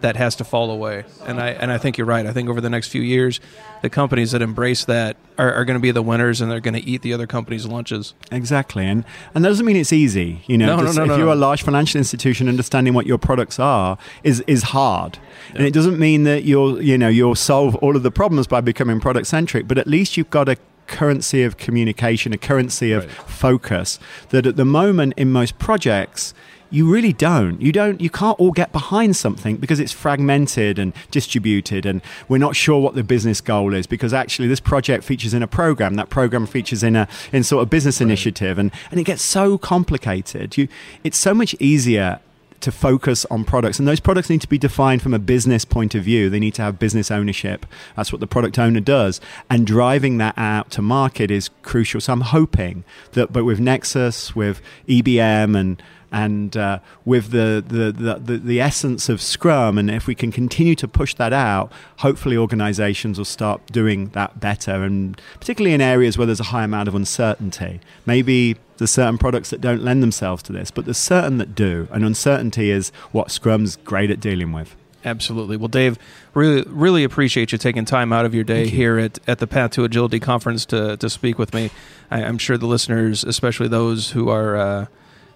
that 0.00 0.16
has 0.16 0.36
to 0.36 0.44
fall 0.44 0.70
away. 0.70 1.04
And 1.24 1.40
I 1.40 1.50
and 1.50 1.70
I 1.70 1.78
think 1.78 1.98
you're 1.98 2.06
right. 2.06 2.26
I 2.26 2.32
think 2.32 2.48
over 2.48 2.60
the 2.60 2.70
next 2.70 2.88
few 2.88 3.02
years, 3.02 3.40
the 3.82 3.90
companies 3.90 4.32
that 4.32 4.42
embrace 4.42 4.84
that 4.84 5.16
are, 5.38 5.52
are 5.52 5.64
going 5.64 5.76
to 5.76 5.80
be 5.80 5.90
the 5.90 6.02
winners, 6.02 6.40
and 6.40 6.50
they're 6.50 6.60
going 6.60 6.74
to 6.74 6.84
eat 6.84 7.02
the 7.02 7.12
other 7.12 7.26
companies' 7.26 7.66
lunches. 7.66 8.14
Exactly, 8.30 8.86
and 8.86 9.04
and 9.34 9.44
that 9.44 9.48
doesn't 9.48 9.66
mean 9.66 9.76
it's 9.76 9.92
easy. 9.92 10.42
You 10.46 10.58
know, 10.58 10.76
no, 10.76 10.76
no, 10.76 10.92
no, 10.92 11.02
if 11.02 11.08
no, 11.08 11.16
you're 11.16 11.32
a 11.32 11.34
large 11.34 11.62
financial 11.62 11.98
institution, 11.98 12.48
understanding 12.48 12.94
what 12.94 13.06
your 13.06 13.18
products 13.18 13.58
are 13.58 13.98
is 14.22 14.42
is 14.46 14.64
hard, 14.64 15.18
yeah. 15.50 15.58
and 15.58 15.66
it 15.66 15.72
doesn't 15.72 15.98
mean 15.98 16.24
that 16.24 16.44
you'll 16.44 16.82
you 16.82 16.98
know 16.98 17.08
you'll 17.08 17.34
solve 17.34 17.74
all 17.76 17.96
of 17.96 18.02
the 18.02 18.10
problems 18.10 18.46
by 18.46 18.60
becoming 18.60 19.00
product 19.00 19.26
centric. 19.26 19.66
But 19.66 19.78
at 19.78 19.86
least 19.86 20.16
you've 20.16 20.30
got 20.30 20.48
a 20.48 20.56
currency 20.86 21.42
of 21.42 21.56
communication, 21.56 22.32
a 22.32 22.38
currency 22.38 22.92
of 22.92 23.04
right. 23.04 23.12
focus 23.12 23.98
that 24.30 24.46
at 24.46 24.56
the 24.56 24.64
moment 24.64 25.14
in 25.16 25.30
most 25.30 25.58
projects 25.58 26.34
you 26.70 26.90
really 26.90 27.12
don't 27.12 27.60
you 27.60 27.72
don't 27.72 28.00
you 28.00 28.10
can't 28.10 28.38
all 28.40 28.50
get 28.50 28.72
behind 28.72 29.14
something 29.14 29.56
because 29.56 29.78
it's 29.78 29.92
fragmented 29.92 30.78
and 30.78 30.92
distributed 31.10 31.86
and 31.86 32.02
we're 32.28 32.38
not 32.38 32.56
sure 32.56 32.80
what 32.80 32.94
the 32.94 33.04
business 33.04 33.40
goal 33.40 33.72
is 33.72 33.86
because 33.86 34.12
actually 34.12 34.48
this 34.48 34.60
project 34.60 35.04
features 35.04 35.32
in 35.32 35.42
a 35.42 35.46
program 35.46 35.94
that 35.94 36.08
program 36.08 36.46
features 36.46 36.82
in 36.82 36.96
a 36.96 37.06
in 37.32 37.44
sort 37.44 37.62
of 37.62 37.70
business 37.70 38.00
right. 38.00 38.06
initiative 38.06 38.58
and 38.58 38.72
and 38.90 38.98
it 38.98 39.04
gets 39.04 39.22
so 39.22 39.56
complicated 39.56 40.56
you 40.56 40.66
it's 41.04 41.18
so 41.18 41.32
much 41.32 41.54
easier 41.60 42.18
to 42.60 42.72
focus 42.72 43.24
on 43.26 43.44
products. 43.44 43.78
And 43.78 43.86
those 43.86 44.00
products 44.00 44.30
need 44.30 44.40
to 44.42 44.48
be 44.48 44.58
defined 44.58 45.02
from 45.02 45.14
a 45.14 45.18
business 45.18 45.64
point 45.64 45.94
of 45.94 46.04
view. 46.04 46.30
They 46.30 46.40
need 46.40 46.54
to 46.54 46.62
have 46.62 46.78
business 46.78 47.10
ownership. 47.10 47.66
That's 47.96 48.12
what 48.12 48.20
the 48.20 48.26
product 48.26 48.58
owner 48.58 48.80
does. 48.80 49.20
And 49.50 49.66
driving 49.66 50.18
that 50.18 50.34
out 50.36 50.70
to 50.72 50.82
market 50.82 51.30
is 51.30 51.50
crucial. 51.62 52.00
So 52.00 52.12
I'm 52.12 52.22
hoping 52.22 52.84
that, 53.12 53.32
but 53.32 53.44
with 53.44 53.60
Nexus, 53.60 54.34
with 54.34 54.60
EBM 54.88 55.56
and 55.56 55.82
and 56.12 56.56
uh, 56.56 56.78
with 57.04 57.30
the, 57.30 57.64
the, 57.66 57.92
the, 57.92 58.38
the, 58.38 58.60
essence 58.60 59.08
of 59.08 59.20
Scrum, 59.20 59.78
and 59.78 59.90
if 59.90 60.06
we 60.06 60.14
can 60.14 60.30
continue 60.30 60.74
to 60.76 60.88
push 60.88 61.14
that 61.14 61.32
out, 61.32 61.70
hopefully 61.98 62.36
organizations 62.36 63.18
will 63.18 63.24
start 63.24 63.66
doing 63.66 64.08
that 64.10 64.40
better, 64.40 64.84
and 64.84 65.20
particularly 65.40 65.74
in 65.74 65.80
areas 65.80 66.16
where 66.16 66.26
there's 66.26 66.40
a 66.40 66.44
high 66.44 66.64
amount 66.64 66.88
of 66.88 66.94
uncertainty. 66.94 67.80
Maybe 68.04 68.56
there's 68.78 68.90
certain 68.90 69.18
products 69.18 69.50
that 69.50 69.60
don't 69.60 69.82
lend 69.82 70.02
themselves 70.02 70.42
to 70.44 70.52
this, 70.52 70.70
but 70.70 70.84
there's 70.84 70.98
certain 70.98 71.38
that 71.38 71.54
do, 71.54 71.88
and 71.90 72.04
uncertainty 72.04 72.70
is 72.70 72.90
what 73.12 73.28
Scrum's 73.28 73.76
great 73.76 74.10
at 74.10 74.20
dealing 74.20 74.52
with. 74.52 74.76
Absolutely. 75.06 75.56
Well, 75.56 75.68
Dave, 75.68 75.98
really, 76.34 76.64
really 76.66 77.04
appreciate 77.04 77.52
you 77.52 77.58
taking 77.58 77.84
time 77.84 78.12
out 78.12 78.24
of 78.24 78.34
your 78.34 78.42
day 78.42 78.66
here 78.66 78.98
at, 78.98 79.20
at 79.28 79.38
the 79.38 79.46
Path 79.46 79.70
to 79.72 79.84
Agility 79.84 80.18
conference 80.18 80.66
to, 80.66 80.96
to 80.96 81.08
speak 81.08 81.38
with 81.38 81.54
me. 81.54 81.70
I, 82.10 82.22
am 82.22 82.38
sure 82.38 82.58
the 82.58 82.66
listeners, 82.66 83.22
especially 83.22 83.68
those 83.68 84.10
who 84.10 84.28
are 84.28 84.56
uh, 84.56 84.86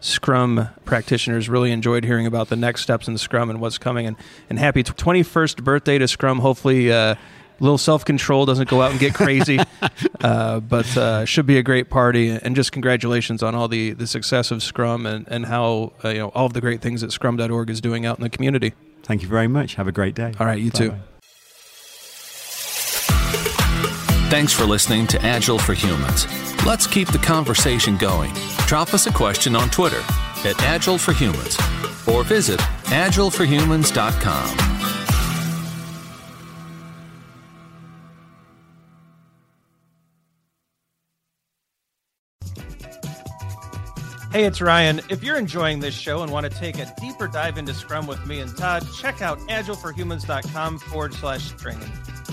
Scrum 0.01 0.69
practitioners 0.85 1.49
really 1.49 1.71
enjoyed 1.73 2.05
hearing 2.05 2.27
about 2.27 2.49
the 2.49 2.57
next 2.57 2.83
steps 2.83 3.07
in 3.07 3.17
Scrum 3.19 3.51
and 3.51 3.61
what's 3.61 3.79
coming. 3.79 4.07
And, 4.07 4.17
and 4.49 4.59
happy 4.59 4.83
21st 4.83 5.63
birthday 5.63 5.99
to 5.99 6.09
Scrum. 6.09 6.39
Hopefully, 6.39 6.91
uh, 6.91 7.15
little 7.61 7.79
self 7.79 8.05
control, 8.05 8.47
doesn't 8.47 8.69
go 8.69 8.83
out 8.83 8.91
and 8.91 8.99
get 8.99 9.15
crazy, 9.15 9.61
uh, 10.21 10.61
but 10.61 10.97
uh, 10.97 11.25
should 11.25 11.47
be 11.47 11.59
a 11.59 11.63
great 11.63 11.91
party. 11.91 12.31
And 12.31 12.57
just 12.57 12.73
congratulations 12.73 13.43
on 13.43 13.55
all 13.55 13.69
the, 13.69 13.93
the 13.93 14.07
success 14.07 14.51
of 14.51 14.63
Scrum 14.63 15.07
and, 15.07 15.29
and 15.29 15.47
how, 15.47 15.93
uh, 16.05 16.09
you 16.09 16.19
know, 16.19 16.29
all 16.31 16.47
of 16.47 16.55
the 16.55 16.61
great 16.61 16.81
things 16.81 17.03
that 17.03 17.13
Scrum.org 17.13 17.71
is 17.71 17.81
doing 17.81 18.07
out 18.07 18.19
in 18.19 18.23
the 18.23 18.31
community. 18.31 18.73
Thank 19.03 19.23
you 19.23 19.29
very 19.29 19.49
much. 19.49 19.75
Have 19.75 19.89
a 19.89 19.93
great 19.93 20.15
day. 20.15 20.35
All 20.41 20.47
right, 20.47 20.59
you 20.59 20.71
Bye-bye. 20.71 20.87
too. 20.87 21.10
Thanks 24.31 24.53
for 24.53 24.65
listening 24.65 25.09
to 25.09 25.21
Agile 25.23 25.59
for 25.59 25.75
Humans. 25.75 26.25
Let's 26.65 26.87
keep 26.87 27.09
the 27.09 27.19
conversation 27.19 27.97
going. 27.97 28.33
Drop 28.69 28.95
us 28.95 29.09
a 29.09 29.13
question 29.13 29.57
on 29.57 29.69
Twitter 29.71 30.01
at 30.45 30.55
Agile 30.63 30.99
for 30.99 31.13
Humans 31.13 31.59
or 32.07 32.23
visit 32.23 32.61
agileforhumans.com. 32.61 34.57
Hey, 44.31 44.45
it's 44.45 44.61
Ryan. 44.61 45.01
If 45.11 45.25
you're 45.25 45.39
enjoying 45.39 45.81
this 45.81 45.93
show 45.99 46.23
and 46.23 46.31
want 46.31 46.49
to 46.49 46.57
take 46.57 46.79
a 46.79 46.95
deeper 47.01 47.27
dive 47.27 47.59
into 47.59 47.75
Scrum 47.75 48.07
with 48.07 48.25
me 48.27 48.39
and 48.39 48.57
Todd, 48.57 48.87
check 48.95 49.23
out 49.23 49.41
agileforhumans.com 49.49 50.79
forward 50.79 51.15
slash 51.15 51.51
training. 51.57 51.91